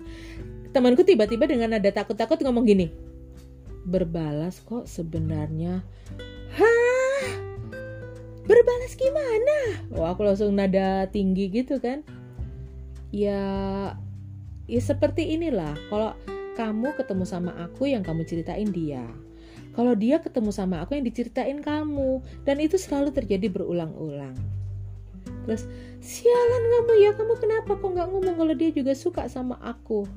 temanku 0.73 1.03
tiba-tiba 1.05 1.49
dengan 1.49 1.77
ada 1.77 1.91
takut-takut 1.93 2.41
ngomong 2.45 2.65
gini 2.69 2.87
berbalas 3.87 4.61
kok 4.65 4.85
sebenarnya 4.85 5.81
berbalas 8.47 8.95
gimana? 8.95 9.59
Oh 9.93 10.07
aku 10.07 10.23
langsung 10.23 10.55
nada 10.55 11.11
tinggi 11.11 11.51
gitu 11.51 11.83
kan. 11.83 12.07
Ya 13.11 13.43
ya 14.71 14.81
seperti 14.81 15.35
inilah. 15.35 15.75
Kalau 15.91 16.15
kamu 16.57 16.97
ketemu 16.97 17.25
sama 17.29 17.53
aku 17.59 17.91
yang 17.91 18.07
kamu 18.07 18.25
ceritain 18.25 18.71
dia. 18.71 19.05
Kalau 19.77 19.93
dia 19.93 20.23
ketemu 20.25 20.51
sama 20.55 20.81
aku 20.81 20.97
yang 20.97 21.05
diceritain 21.05 21.61
kamu. 21.61 22.25
Dan 22.49 22.63
itu 22.63 22.81
selalu 22.81 23.13
terjadi 23.13 23.53
berulang-ulang. 23.53 24.33
Terus 25.45 25.69
sialan 26.03 26.63
kamu 26.67 26.93
ya 27.03 27.11
kamu 27.15 27.35
kenapa 27.39 27.79
kok 27.79 27.91
nggak 27.93 28.09
ngomong 28.11 28.35
kalau 28.35 28.55
dia 28.57 28.71
juga 28.73 28.97
suka 28.97 29.29
sama 29.29 29.61
aku? 29.63 30.09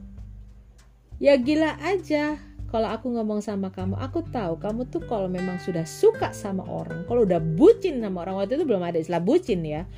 Ya 1.19 1.35
gila 1.35 1.75
aja 1.83 2.39
kalau 2.69 2.89
aku 2.89 3.09
ngomong 3.09 3.41
sama 3.41 3.73
kamu, 3.73 3.97
aku 3.97 4.21
tahu 4.29 4.61
kamu 4.61 4.85
tuh 4.93 5.01
kalau 5.09 5.25
memang 5.25 5.57
sudah 5.57 5.83
suka 5.89 6.29
sama 6.33 6.61
orang, 6.69 7.01
kalau 7.09 7.25
udah 7.25 7.41
bucin 7.41 7.97
sama 7.97 8.21
orang 8.25 8.37
waktu 8.37 8.61
itu 8.61 8.65
belum 8.69 8.85
ada 8.85 9.01
istilah 9.01 9.21
bucin 9.21 9.65
ya. 9.65 9.89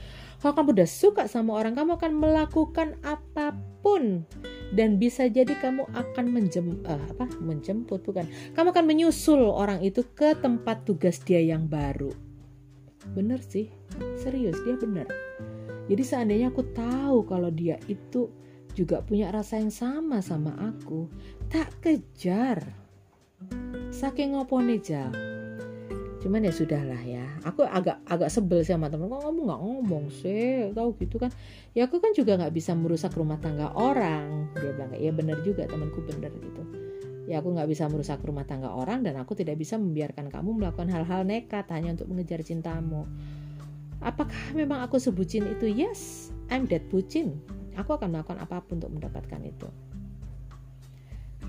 Kalau 0.41 0.57
kamu 0.57 0.73
udah 0.73 0.89
suka 0.89 1.23
sama 1.29 1.53
orang, 1.53 1.77
kamu 1.77 2.01
akan 2.01 2.11
melakukan 2.17 2.97
apa 3.05 3.53
pun. 3.85 4.25
Dan 4.71 4.97
bisa 4.97 5.29
jadi 5.29 5.53
kamu 5.59 5.85
akan 5.93 6.25
menjem 6.31 6.81
uh, 6.87 6.97
apa? 7.13 7.29
Menjemput 7.37 8.01
bukan. 8.01 8.25
Kamu 8.57 8.73
akan 8.73 8.85
menyusul 8.89 9.37
orang 9.37 9.85
itu 9.85 10.01
ke 10.15 10.33
tempat 10.39 10.87
tugas 10.87 11.21
dia 11.21 11.43
yang 11.43 11.69
baru. 11.69 12.09
Bener 13.13 13.37
sih. 13.43 13.69
Serius 14.17 14.57
dia 14.65 14.79
bener. 14.81 15.05
Jadi 15.85 16.01
seandainya 16.01 16.49
aku 16.49 16.65
tahu 16.73 17.27
kalau 17.29 17.53
dia 17.53 17.77
itu 17.85 18.33
juga 18.73 19.03
punya 19.03 19.29
rasa 19.29 19.59
yang 19.59 19.69
sama 19.69 20.23
sama 20.23 20.55
aku 20.57 21.11
tak 21.51 21.67
kejar. 21.83 22.63
Saking 23.91 24.39
ngopone 24.39 24.79
jal. 24.79 25.11
Cuman 26.23 26.47
ya 26.47 26.53
sudahlah 26.55 27.03
ya. 27.03 27.27
Aku 27.43 27.67
agak 27.67 27.99
agak 28.07 28.31
sebel 28.31 28.63
sih 28.63 28.71
sama 28.71 28.87
temen. 28.87 29.11
Kok 29.11 29.19
kamu 29.19 29.39
nggak 29.51 29.59
ngomong 29.59 30.05
sih? 30.07 30.71
Tahu 30.71 30.95
gitu 31.03 31.19
kan? 31.19 31.27
Ya 31.75 31.91
aku 31.91 31.99
kan 31.99 32.15
juga 32.15 32.39
nggak 32.39 32.55
bisa 32.55 32.71
merusak 32.71 33.11
rumah 33.19 33.35
tangga 33.35 33.75
orang. 33.75 34.47
Dia 34.55 34.71
bilang 34.71 34.95
ya 34.95 35.11
bener 35.11 35.43
juga 35.43 35.67
temanku 35.67 35.99
bener 36.07 36.31
gitu. 36.39 36.63
Ya 37.27 37.43
aku 37.43 37.51
nggak 37.51 37.67
bisa 37.67 37.91
merusak 37.91 38.23
rumah 38.23 38.47
tangga 38.47 38.71
orang 38.71 39.03
dan 39.03 39.19
aku 39.19 39.35
tidak 39.35 39.59
bisa 39.59 39.75
membiarkan 39.75 40.31
kamu 40.31 40.55
melakukan 40.55 40.87
hal-hal 40.87 41.27
nekat 41.27 41.67
hanya 41.75 41.99
untuk 41.99 42.07
mengejar 42.15 42.39
cintamu. 42.47 43.03
Apakah 43.99 44.55
memang 44.55 44.87
aku 44.87 45.03
sebutin 45.03 45.51
itu? 45.51 45.67
Yes 45.67 46.31
I'm 46.47 46.63
that 46.71 46.87
bucin. 46.87 47.43
Aku 47.75 47.99
akan 47.99 48.15
melakukan 48.15 48.39
apa 48.39 48.63
pun 48.63 48.79
untuk 48.79 48.91
mendapatkan 48.95 49.41
itu 49.43 49.90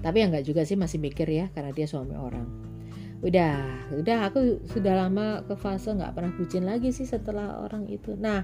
tapi 0.02 0.18
ya 0.18 0.26
nggak 0.26 0.44
juga 0.44 0.66
sih 0.66 0.74
masih 0.74 0.98
mikir 0.98 1.30
ya 1.30 1.46
karena 1.54 1.70
dia 1.70 1.86
suami 1.86 2.18
orang. 2.18 2.44
Udah 3.22 3.86
udah 3.94 4.18
aku 4.26 4.66
sudah 4.66 4.98
lama 4.98 5.46
ke 5.46 5.54
fase 5.54 5.94
nggak 5.94 6.10
pernah 6.18 6.34
bucin 6.34 6.66
lagi 6.66 6.90
sih 6.90 7.06
setelah 7.06 7.62
orang 7.62 7.86
itu. 7.86 8.18
Nah 8.18 8.42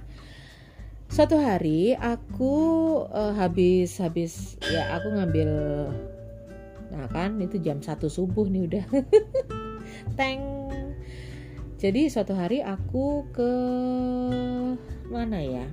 suatu 1.10 1.34
hari 1.34 1.98
aku 1.98 2.54
uh, 3.10 3.34
habis 3.34 3.98
habis 3.98 4.54
ya 4.62 4.94
aku 4.94 5.18
ngambil 5.18 5.50
nah 6.88 7.04
kan 7.10 7.36
itu 7.42 7.58
jam 7.58 7.82
satu 7.82 8.06
subuh 8.06 8.46
nih 8.46 8.62
udah. 8.70 8.84
Teng. 10.18 10.70
Jadi 11.78 12.10
suatu 12.10 12.38
hari 12.38 12.62
aku 12.62 13.26
ke 13.34 13.52
mana 15.10 15.42
ya? 15.42 15.66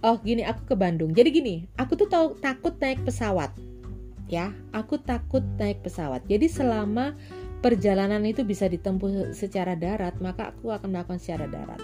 Oh 0.00 0.16
gini 0.20 0.44
aku 0.48 0.72
ke 0.72 0.74
Bandung. 0.80 1.12
Jadi 1.12 1.28
gini 1.28 1.54
aku 1.76 1.92
tuh 1.92 2.08
tahu 2.08 2.40
takut 2.40 2.72
naik 2.80 3.04
pesawat 3.04 3.52
ya 4.28 4.56
aku 4.72 5.00
takut 5.00 5.44
naik 5.60 5.84
pesawat 5.84 6.24
jadi 6.24 6.48
selama 6.48 7.12
perjalanan 7.64 8.20
itu 8.28 8.44
bisa 8.44 8.68
ditempuh 8.68 9.32
secara 9.32 9.72
darat, 9.72 10.20
maka 10.20 10.52
aku 10.52 10.68
akan 10.68 10.92
melakukan 10.92 11.16
secara 11.16 11.48
darat. 11.48 11.80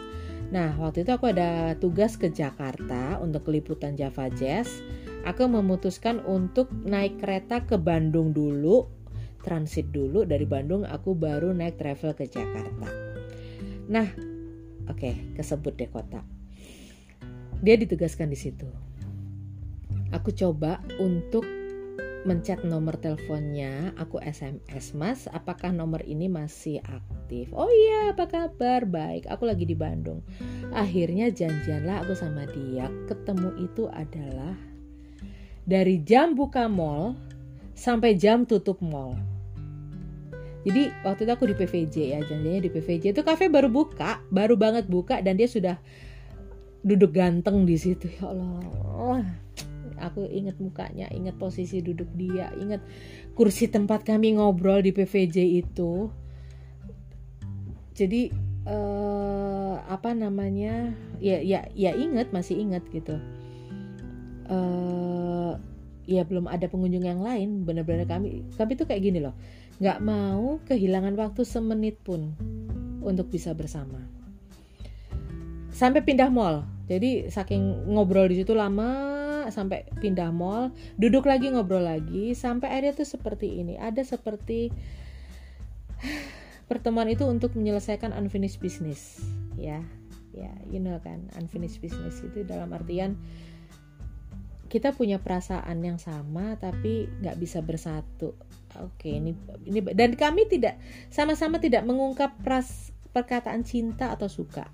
Nah, 0.52 0.76
waktu 0.76 1.08
itu 1.08 1.16
aku 1.16 1.32
ada 1.32 1.72
tugas 1.80 2.20
ke 2.20 2.28
Jakarta 2.28 3.16
untuk 3.24 3.48
liputan 3.48 3.96
Java 3.96 4.28
Jazz. 4.28 4.68
Aku 5.24 5.48
memutuskan 5.48 6.20
untuk 6.28 6.68
naik 6.84 7.16
kereta 7.24 7.64
ke 7.64 7.80
Bandung 7.80 8.36
dulu, 8.36 8.92
transit 9.40 9.88
dulu 9.88 10.28
dari 10.28 10.44
Bandung 10.44 10.84
aku 10.84 11.16
baru 11.16 11.56
naik 11.56 11.80
travel 11.80 12.12
ke 12.12 12.28
Jakarta. 12.28 12.88
Nah, 13.88 14.04
oke, 14.84 15.00
okay, 15.00 15.32
kesebut 15.32 15.80
deh 15.80 15.88
kota. 15.88 16.20
Dia 17.64 17.80
ditugaskan 17.80 18.28
di 18.28 18.36
situ. 18.36 18.68
Aku 20.12 20.28
coba 20.36 20.84
untuk 21.00 21.59
mencet 22.28 22.60
nomor 22.68 23.00
teleponnya, 23.00 23.96
aku 23.96 24.20
SMS, 24.20 24.92
"Mas, 24.92 25.24
apakah 25.32 25.72
nomor 25.72 26.04
ini 26.04 26.28
masih 26.28 26.84
aktif?" 26.84 27.48
"Oh 27.56 27.68
iya, 27.68 28.12
apa 28.12 28.28
kabar?" 28.28 28.84
"Baik, 28.84 29.24
aku 29.28 29.48
lagi 29.48 29.64
di 29.64 29.72
Bandung." 29.72 30.20
Akhirnya 30.76 31.32
janjianlah 31.32 32.04
aku 32.04 32.12
sama 32.12 32.44
dia. 32.52 32.92
Ketemu 33.08 33.50
itu 33.64 33.88
adalah 33.88 34.54
dari 35.64 36.02
jam 36.04 36.36
buka 36.36 36.68
mall 36.68 37.16
sampai 37.72 38.16
jam 38.16 38.44
tutup 38.44 38.80
mall. 38.84 39.16
Jadi 40.60 40.92
waktu 41.00 41.24
itu 41.24 41.32
aku 41.32 41.44
di 41.48 41.56
PVJ 41.56 41.96
ya, 42.12 42.20
janjinya 42.20 42.60
di 42.60 42.68
PVJ 42.68 43.16
itu 43.16 43.24
kafe 43.24 43.48
baru 43.48 43.72
buka, 43.72 44.20
baru 44.28 44.60
banget 44.60 44.84
buka 44.92 45.24
dan 45.24 45.40
dia 45.40 45.48
sudah 45.48 45.80
duduk 46.84 47.16
ganteng 47.16 47.64
di 47.64 47.80
situ. 47.80 48.12
Ya 48.20 48.28
Allah 48.28 49.24
aku 50.00 50.24
ingat 50.26 50.56
mukanya 50.56 51.06
ingat 51.12 51.36
posisi 51.36 51.84
duduk 51.84 52.08
dia 52.16 52.48
ingat 52.56 52.80
kursi 53.36 53.68
tempat 53.68 54.02
kami 54.02 54.40
ngobrol 54.40 54.80
di 54.80 54.90
PVJ 54.96 55.36
itu. 55.60 56.08
Jadi 57.94 58.32
uh, 58.64 59.76
apa 59.84 60.16
namanya 60.16 60.96
ya 61.20 61.38
ya 61.44 61.68
ya 61.76 61.92
ingat 61.92 62.32
masih 62.32 62.56
ingat 62.64 62.84
gitu. 62.90 63.20
Uh, 64.50 65.54
ya 66.10 66.26
belum 66.26 66.50
ada 66.50 66.66
pengunjung 66.66 67.06
yang 67.06 67.22
lain 67.22 67.62
benar-benar 67.62 68.02
kami 68.08 68.42
kami 68.56 68.72
tuh 68.74 68.88
kayak 68.88 69.04
gini 69.04 69.20
loh. 69.20 69.36
Nggak 69.78 70.00
mau 70.00 70.58
kehilangan 70.64 71.14
waktu 71.16 71.44
semenit 71.44 72.00
pun 72.00 72.34
untuk 73.04 73.28
bisa 73.28 73.52
bersama. 73.52 74.00
Sampai 75.70 76.04
pindah 76.04 76.28
mall. 76.28 76.66
Jadi 76.90 77.30
saking 77.30 77.94
ngobrol 77.94 78.26
di 78.26 78.42
situ 78.42 78.50
lama 78.50 79.19
sampai 79.50 79.86
pindah 79.98 80.30
mall 80.30 80.72
duduk 80.96 81.26
lagi 81.26 81.50
ngobrol 81.50 81.82
lagi 81.82 82.32
sampai 82.32 82.70
akhirnya 82.70 83.02
tuh 83.02 83.08
seperti 83.08 83.60
ini. 83.62 83.76
Ada 83.76 84.16
seperti 84.16 84.70
pertemuan 86.70 87.10
itu 87.10 87.26
untuk 87.26 87.54
menyelesaikan 87.58 88.14
unfinished 88.14 88.62
business 88.62 89.22
ya. 89.58 89.82
Ya 90.30 90.54
you 90.70 90.78
know 90.78 90.96
kan 91.02 91.26
unfinished 91.34 91.82
business 91.82 92.22
itu 92.22 92.46
dalam 92.46 92.70
artian 92.70 93.18
kita 94.70 94.94
punya 94.94 95.18
perasaan 95.18 95.82
yang 95.82 95.98
sama 95.98 96.54
tapi 96.56 97.10
nggak 97.20 97.36
bisa 97.42 97.58
bersatu. 97.60 98.38
Oke 98.78 99.18
ini 99.18 99.34
ini 99.66 99.82
dan 99.92 100.14
kami 100.14 100.46
tidak 100.46 100.78
sama-sama 101.10 101.58
tidak 101.58 101.82
mengungkap 101.82 102.38
pras, 102.46 102.94
perkataan 103.10 103.66
cinta 103.66 104.14
atau 104.14 104.30
suka. 104.30 104.70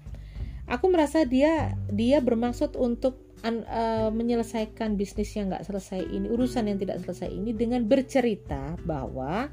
Aku 0.68 0.92
merasa 0.92 1.24
dia 1.24 1.72
dia 1.88 2.20
bermaksud 2.20 2.76
untuk 2.76 3.25
an, 3.46 3.62
uh, 3.70 4.10
menyelesaikan 4.10 4.98
bisnis 4.98 5.30
yang 5.38 5.54
nggak 5.54 5.62
selesai 5.62 6.02
ini, 6.02 6.26
urusan 6.26 6.66
yang 6.66 6.82
tidak 6.82 6.98
selesai 7.06 7.30
ini 7.30 7.54
dengan 7.54 7.86
bercerita 7.86 8.74
bahwa 8.82 9.46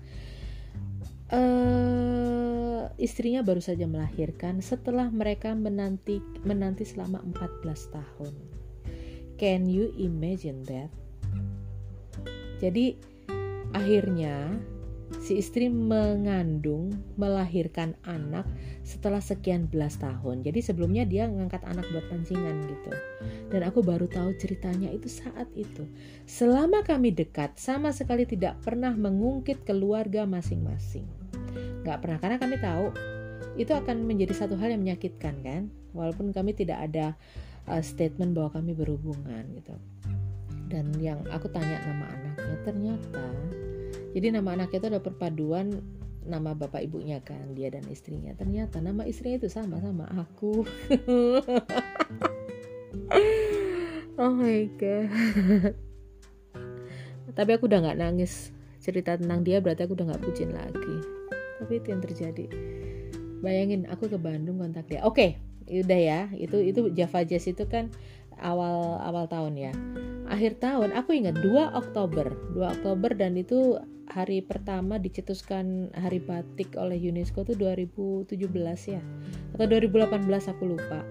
uh, 1.30 2.84
istrinya 2.98 3.46
baru 3.46 3.62
saja 3.62 3.86
melahirkan 3.86 4.66
setelah 4.66 5.14
mereka 5.14 5.54
menanti 5.54 6.18
menanti 6.42 6.90
selama 6.90 7.22
14 7.22 7.94
tahun. 7.94 8.34
Can 9.38 9.70
you 9.70 9.94
imagine 10.02 10.66
that? 10.66 10.90
Jadi 12.58 12.98
akhirnya 13.78 14.58
si 15.22 15.38
istri 15.38 15.70
mengandung, 15.70 16.90
melahirkan 17.20 17.94
anak 18.08 18.48
setelah 18.82 19.22
sekian 19.22 19.70
belas 19.70 20.02
tahun. 20.02 20.42
Jadi 20.42 20.60
sebelumnya 20.60 21.04
dia 21.06 21.30
ngangkat 21.30 21.62
anak 21.68 21.86
buat 21.94 22.06
pancingan 22.10 22.66
gitu. 22.68 22.92
Dan 23.54 23.62
aku 23.68 23.86
baru 23.86 24.10
tahu 24.10 24.34
ceritanya 24.40 24.90
itu 24.90 25.08
saat 25.12 25.48
itu. 25.54 25.86
Selama 26.26 26.82
kami 26.82 27.14
dekat, 27.14 27.56
sama 27.60 27.94
sekali 27.94 28.26
tidak 28.26 28.58
pernah 28.66 28.92
mengungkit 28.96 29.64
keluarga 29.64 30.26
masing-masing. 30.26 31.06
Gak 31.84 32.02
pernah, 32.02 32.18
karena 32.18 32.38
kami 32.40 32.56
tahu 32.58 32.86
itu 33.54 33.70
akan 33.70 34.10
menjadi 34.10 34.34
satu 34.34 34.58
hal 34.58 34.74
yang 34.74 34.82
menyakitkan 34.82 35.38
kan. 35.46 35.70
Walaupun 35.94 36.34
kami 36.34 36.58
tidak 36.58 36.90
ada 36.90 37.14
uh, 37.70 37.84
statement 37.84 38.34
bahwa 38.34 38.58
kami 38.58 38.74
berhubungan 38.74 39.46
gitu. 39.54 39.76
Dan 40.74 40.90
yang 40.98 41.22
aku 41.30 41.54
tanya 41.54 41.78
nama 41.86 42.10
anaknya 42.10 42.56
ternyata 42.66 43.26
jadi 44.14 44.30
nama 44.30 44.54
anaknya 44.54 44.78
itu 44.80 44.88
ada 44.94 45.02
perpaduan 45.02 45.82
nama 46.24 46.56
bapak 46.56 46.88
ibunya 46.88 47.20
kan 47.20 47.52
dia 47.52 47.68
dan 47.68 47.84
istrinya. 47.92 48.32
Ternyata 48.38 48.80
nama 48.80 49.04
istrinya 49.04 49.44
itu 49.44 49.50
sama 49.52 49.82
sama 49.84 50.08
aku. 50.14 50.64
Oh 54.14 54.30
my 54.30 54.70
god. 54.78 55.10
Tapi 57.34 57.50
aku 57.58 57.66
udah 57.66 57.82
nggak 57.82 57.98
nangis 57.98 58.54
cerita 58.78 59.18
tentang 59.18 59.42
dia 59.42 59.58
berarti 59.58 59.90
aku 59.90 59.98
udah 59.98 60.14
nggak 60.14 60.22
pucin 60.22 60.54
lagi. 60.54 60.96
Tapi 61.58 61.82
itu 61.82 61.88
yang 61.90 62.02
terjadi. 62.06 62.46
Bayangin 63.42 63.90
aku 63.90 64.06
ke 64.06 64.22
Bandung 64.22 64.62
kontak 64.62 64.86
dia. 64.86 65.02
Oke 65.02 65.42
okay, 65.66 65.82
udah 65.82 65.98
ya. 65.98 66.22
Itu 66.38 66.62
itu 66.62 66.94
Java 66.94 67.26
Jazz 67.26 67.50
itu 67.50 67.66
kan 67.66 67.90
awal 68.38 69.02
awal 69.02 69.26
tahun 69.26 69.58
ya. 69.58 69.74
Akhir 70.30 70.62
tahun 70.62 70.94
aku 70.94 71.18
ingat 71.18 71.42
2 71.42 71.74
Oktober. 71.74 72.38
2 72.54 72.62
Oktober 72.70 73.18
dan 73.18 73.34
itu 73.34 73.82
hari 74.14 74.46
pertama 74.46 75.02
dicetuskan 75.02 75.90
hari 75.98 76.22
batik 76.22 76.78
oleh 76.78 77.02
UNESCO 77.02 77.42
itu 77.50 77.58
2017 77.58 78.38
ya. 78.94 79.02
Atau 79.58 79.66
2018 79.66 80.54
aku 80.54 80.64
lupa. 80.70 81.02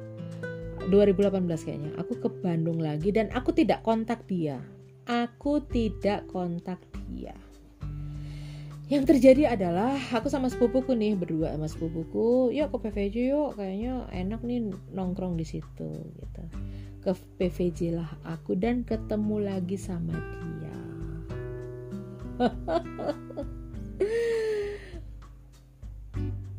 2018 0.86 1.66
kayaknya. 1.66 1.90
Aku 1.98 2.14
ke 2.22 2.30
Bandung 2.30 2.78
lagi 2.78 3.10
dan 3.10 3.26
aku 3.34 3.50
tidak 3.50 3.82
kontak 3.82 4.22
dia. 4.30 4.62
Aku 5.10 5.66
tidak 5.66 6.30
kontak 6.30 6.78
dia. 7.10 7.34
Yang 8.86 9.16
terjadi 9.16 9.58
adalah 9.58 9.98
aku 10.14 10.30
sama 10.30 10.46
sepupuku 10.46 10.94
nih 10.94 11.18
berdua 11.18 11.58
sama 11.58 11.66
sepupuku. 11.66 12.54
Yuk 12.54 12.70
ke 12.70 12.78
PVJ 12.86 13.16
yuk 13.34 13.58
kayaknya 13.58 14.06
enak 14.14 14.46
nih 14.46 14.70
nongkrong 14.94 15.34
di 15.34 15.46
situ 15.48 15.90
gitu. 15.90 16.42
Ke 17.02 17.18
PVJ 17.18 17.98
lah 17.98 18.10
aku 18.22 18.54
dan 18.54 18.86
ketemu 18.86 19.42
lagi 19.42 19.74
sama 19.74 20.14
dia 20.14 20.91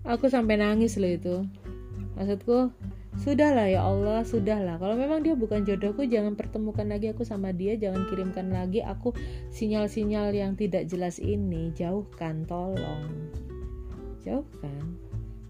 aku 0.03 0.25
sampai 0.29 0.59
nangis 0.59 0.97
loh 0.99 1.11
itu. 1.11 1.47
Maksudku 2.13 2.69
sudahlah 3.17 3.67
ya 3.69 3.81
Allah 3.85 4.21
sudahlah. 4.25 4.77
Kalau 4.77 4.95
memang 4.97 5.25
dia 5.25 5.33
bukan 5.33 5.65
jodohku 5.65 6.05
jangan 6.05 6.37
pertemukan 6.37 6.85
lagi 6.85 7.09
aku 7.09 7.25
sama 7.25 7.49
dia 7.53 7.77
jangan 7.77 8.05
kirimkan 8.09 8.53
lagi 8.53 8.81
aku 8.85 9.13
sinyal-sinyal 9.49 10.33
yang 10.33 10.53
tidak 10.53 10.85
jelas 10.89 11.17
ini. 11.17 11.73
Jauhkan 11.73 12.45
tolong. 12.45 13.09
Jauhkan. 14.21 14.97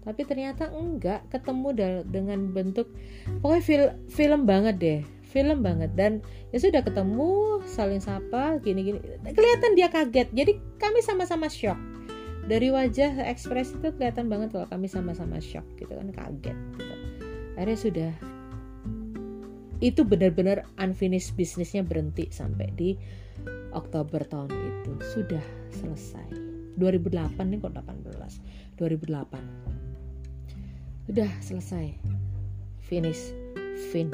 Tapi 0.04 0.20
ternyata 0.28 0.68
enggak 0.68 1.24
ketemu 1.32 1.68
dengan 2.04 2.52
bentuk 2.52 2.92
pokoknya 3.40 3.64
film 3.64 3.88
film 4.12 4.40
banget 4.44 4.76
deh 4.76 5.00
film 5.34 5.66
banget. 5.66 5.90
Dan 5.98 6.22
ya 6.54 6.62
sudah 6.62 6.86
ketemu 6.86 7.58
saling 7.66 7.98
sapa 7.98 8.62
gini-gini. 8.62 9.02
Kelihatan 9.26 9.74
dia 9.74 9.90
kaget. 9.90 10.30
Jadi 10.30 10.62
kami 10.78 11.02
sama-sama 11.02 11.50
shock. 11.50 11.76
Dari 12.46 12.70
wajah 12.70 13.26
ekspresi 13.26 13.82
itu 13.82 13.90
kelihatan 13.98 14.30
banget 14.30 14.54
kalau 14.54 14.70
kami 14.70 14.86
sama-sama 14.86 15.42
shock 15.42 15.66
gitu 15.74 15.90
kan 15.90 16.14
kaget 16.14 16.54
gitu. 16.78 16.94
Akhirnya 17.58 17.78
sudah. 17.78 18.12
Itu 19.82 20.06
benar-benar 20.06 20.70
unfinished 20.78 21.34
bisnisnya 21.34 21.82
berhenti 21.82 22.30
sampai 22.30 22.70
di 22.78 22.94
Oktober 23.74 24.22
tahun 24.22 24.54
itu. 24.54 24.92
Sudah 25.02 25.42
selesai. 25.74 26.30
2008 26.78 27.38
nih 27.50 27.58
kok 27.62 27.74
18 27.74 28.78
2008 28.78 29.74
sudah 31.04 31.30
selesai. 31.44 31.92
Finish. 32.80 33.34
Fin 33.92 34.08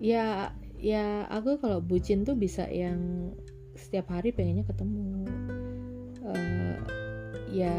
ya 0.00 0.52
ya 0.76 1.24
aku 1.32 1.56
kalau 1.60 1.80
bucin 1.80 2.22
tuh 2.28 2.36
bisa 2.36 2.68
yang 2.68 3.32
setiap 3.76 4.12
hari 4.12 4.32
pengennya 4.32 4.64
ketemu. 4.68 5.24
Uh, 6.26 6.76
ya 7.52 7.76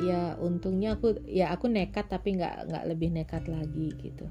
ya 0.00 0.34
untungnya 0.40 0.96
aku 0.96 1.20
ya 1.28 1.52
aku 1.52 1.68
nekat 1.68 2.08
tapi 2.08 2.38
nggak 2.38 2.70
nggak 2.70 2.84
lebih 2.88 3.08
nekat 3.12 3.46
lagi 3.46 3.92
gitu. 4.00 4.26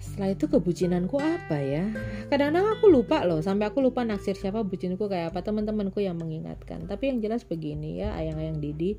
Setelah 0.00 0.32
itu 0.32 0.48
kebucinanku 0.48 1.20
apa 1.20 1.60
ya? 1.60 1.84
Kadang-kadang 2.32 2.80
aku 2.80 2.88
lupa 2.88 3.20
loh 3.28 3.44
sampai 3.44 3.68
aku 3.68 3.84
lupa 3.84 4.00
naksir 4.00 4.32
siapa 4.32 4.64
bucinku 4.64 5.12
kayak 5.12 5.36
apa 5.36 5.44
teman-temanku 5.44 6.00
yang 6.00 6.16
mengingatkan. 6.16 6.88
Tapi 6.88 7.12
yang 7.12 7.18
jelas 7.20 7.44
begini 7.44 8.00
ya 8.00 8.16
ayang-ayang 8.16 8.64
Didi 8.64 8.96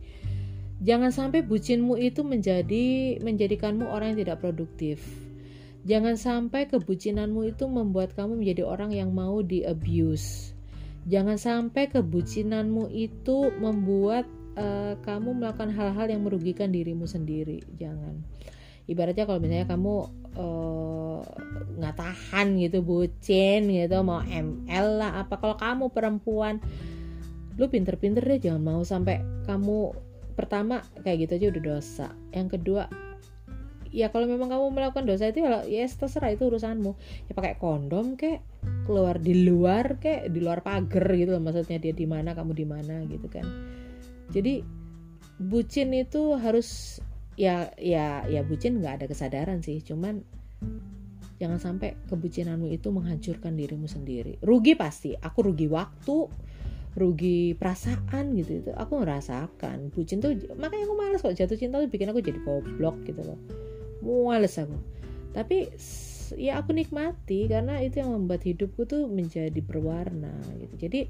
jangan 0.82 1.14
sampai 1.14 1.46
bucinmu 1.46 1.94
itu 2.02 2.26
menjadi 2.26 3.18
menjadikanmu 3.22 3.86
orang 3.86 4.14
yang 4.14 4.26
tidak 4.26 4.42
produktif 4.42 5.02
jangan 5.88 6.16
sampai 6.18 6.70
kebucinanmu 6.70 7.54
itu 7.54 7.66
membuat 7.66 8.14
kamu 8.14 8.42
menjadi 8.42 8.64
orang 8.66 8.92
yang 8.94 9.10
mau 9.12 9.42
di 9.42 9.66
abuse 9.66 10.52
Jangan 11.10 11.38
sampai 11.42 11.90
kebucinanmu 11.90 12.94
itu 12.94 13.50
membuat 13.58 14.30
uh, 14.54 14.94
kamu 15.02 15.42
melakukan 15.42 15.74
hal-hal 15.74 16.06
yang 16.06 16.22
merugikan 16.22 16.70
dirimu 16.70 17.10
sendiri. 17.10 17.66
Jangan. 17.82 18.22
Ibaratnya 18.86 19.26
kalau 19.26 19.42
misalnya 19.42 19.66
kamu 19.66 19.96
uh, 20.38 21.22
nggak 21.82 21.96
tahan 21.98 22.48
gitu 22.62 22.86
bucin 22.86 23.66
gitu 23.66 23.98
mau 24.06 24.22
ML 24.22 24.88
lah 25.02 25.26
apa 25.26 25.38
kalau 25.38 25.56
kamu 25.58 25.86
perempuan 25.90 26.62
lu 27.58 27.70
pinter-pinter 27.70 28.26
deh 28.26 28.42
jangan 28.42 28.62
mau 28.62 28.82
sampai 28.82 29.22
kamu 29.46 29.94
pertama 30.34 30.82
kayak 31.06 31.30
gitu 31.30 31.32
aja 31.38 31.46
udah 31.54 31.64
dosa 31.64 32.08
yang 32.34 32.50
kedua 32.50 32.90
ya 33.92 34.08
kalau 34.10 34.26
memang 34.26 34.48
kamu 34.48 34.72
melakukan 34.72 35.04
dosa 35.04 35.30
itu 35.30 35.44
ya, 35.44 35.86
terserah 35.86 36.32
itu 36.32 36.48
urusanmu. 36.48 36.96
Ya 37.28 37.32
pakai 37.36 37.60
kondom 37.60 38.16
kek 38.16 38.40
keluar 38.88 39.20
di 39.20 39.46
luar 39.46 40.00
kek 40.00 40.32
di 40.32 40.40
luar 40.40 40.64
pagar 40.64 41.06
gitu 41.14 41.36
loh 41.36 41.44
maksudnya 41.44 41.78
dia 41.78 41.94
di 41.94 42.08
mana 42.08 42.32
kamu 42.32 42.52
di 42.56 42.66
mana 42.66 43.04
gitu 43.06 43.28
kan. 43.28 43.44
Jadi 44.32 44.64
bucin 45.38 45.92
itu 45.92 46.40
harus 46.40 47.00
ya 47.36 47.72
ya 47.76 48.24
ya 48.28 48.42
bucin 48.48 48.80
nggak 48.80 49.04
ada 49.04 49.06
kesadaran 49.12 49.60
sih 49.64 49.84
cuman 49.84 50.24
jangan 51.42 51.58
sampai 51.58 51.98
kebucinanmu 52.06 52.70
itu 52.70 52.90
menghancurkan 52.90 53.60
dirimu 53.60 53.92
sendiri. 53.92 54.40
Rugi 54.40 54.74
pasti 54.80 55.12
aku 55.14 55.52
rugi 55.52 55.68
waktu 55.68 56.32
rugi 56.92 57.56
perasaan 57.56 58.36
gitu 58.36 58.60
itu 58.60 58.72
aku 58.76 59.00
merasakan 59.00 59.96
bucin 59.96 60.20
tuh 60.20 60.36
makanya 60.60 60.92
aku 60.92 60.96
malas 61.00 61.24
kok 61.24 61.32
jatuh 61.32 61.56
cinta 61.56 61.80
tuh 61.80 61.88
bikin 61.88 62.12
aku 62.12 62.20
jadi 62.20 62.36
goblok 62.44 63.00
gitu 63.08 63.24
loh 63.24 63.40
muales 64.02 64.58
aku. 64.58 64.78
Tapi 65.32 65.72
ya 66.36 66.60
aku 66.60 66.76
nikmati 66.76 67.48
karena 67.48 67.80
itu 67.80 68.04
yang 68.04 68.12
membuat 68.16 68.44
hidupku 68.44 68.84
tuh 68.88 69.08
menjadi 69.08 69.60
berwarna 69.64 70.36
gitu. 70.60 70.76
Jadi 70.88 71.02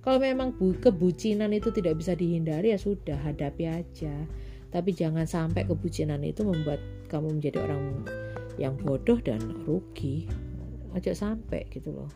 kalau 0.00 0.16
memang 0.16 0.56
bu, 0.56 0.72
kebucinan 0.80 1.52
itu 1.52 1.68
tidak 1.72 2.00
bisa 2.00 2.16
dihindari 2.16 2.72
ya 2.72 2.78
sudah 2.80 3.16
hadapi 3.20 3.68
aja. 3.68 4.14
Tapi 4.70 4.94
jangan 4.94 5.26
sampai 5.26 5.66
kebucinan 5.66 6.22
itu 6.22 6.46
membuat 6.46 6.78
kamu 7.10 7.36
menjadi 7.40 7.58
orang 7.66 8.06
yang 8.56 8.78
bodoh 8.78 9.18
dan 9.20 9.40
rugi. 9.66 10.30
Aja 10.94 11.14
sampai 11.14 11.66
gitu 11.70 11.94
loh. 11.94 12.10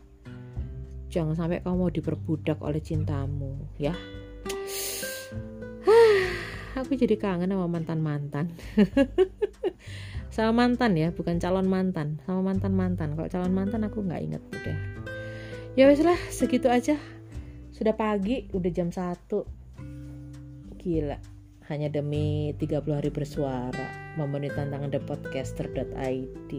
Jangan 1.11 1.35
sampai 1.39 1.63
kamu 1.63 1.77
mau 1.79 1.91
diperbudak 1.93 2.59
oleh 2.63 2.83
cintamu 2.83 3.55
ya. 3.79 3.95
Aku 6.79 6.99
jadi 6.99 7.15
kangen 7.15 7.55
sama 7.55 7.71
mantan 7.71 8.03
mantan 8.03 8.51
sama 10.35 10.67
mantan 10.67 10.99
ya 10.99 11.15
bukan 11.15 11.39
calon 11.39 11.71
mantan. 11.71 12.19
Sama 12.27 12.43
mantan 12.43 12.75
mantan 12.75 13.15
kalau 13.15 13.31
calon 13.31 13.55
mantan 13.55 13.87
aku 13.87 14.03
nggak 14.03 14.19
inget 14.19 14.43
udah. 14.51 14.79
Ya 15.79 15.87
wes 15.87 16.03
lah 16.03 16.19
segitu 16.35 16.67
aja. 16.67 16.99
Sudah 17.71 17.95
pagi 17.95 18.51
udah 18.51 18.71
jam 18.75 18.91
1 18.91 19.31
gila 20.83 21.17
hanya 21.71 21.89
demi 21.89 22.53
30 22.61 22.85
hari 22.93 23.09
bersuara 23.09 23.89
memenuhi 24.21 24.53
tantangan 24.53 24.93
thepodcaster.id 24.93 26.53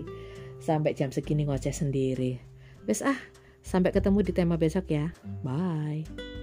sampai 0.58 0.92
jam 0.98 1.12
segini 1.12 1.44
ngoceh 1.44 1.76
sendiri. 1.76 2.40
Wes 2.88 3.04
ah 3.04 3.20
sampai 3.60 3.92
ketemu 3.92 4.24
di 4.24 4.32
tema 4.32 4.56
besok 4.56 4.88
ya. 4.88 5.12
Bye 5.44 6.35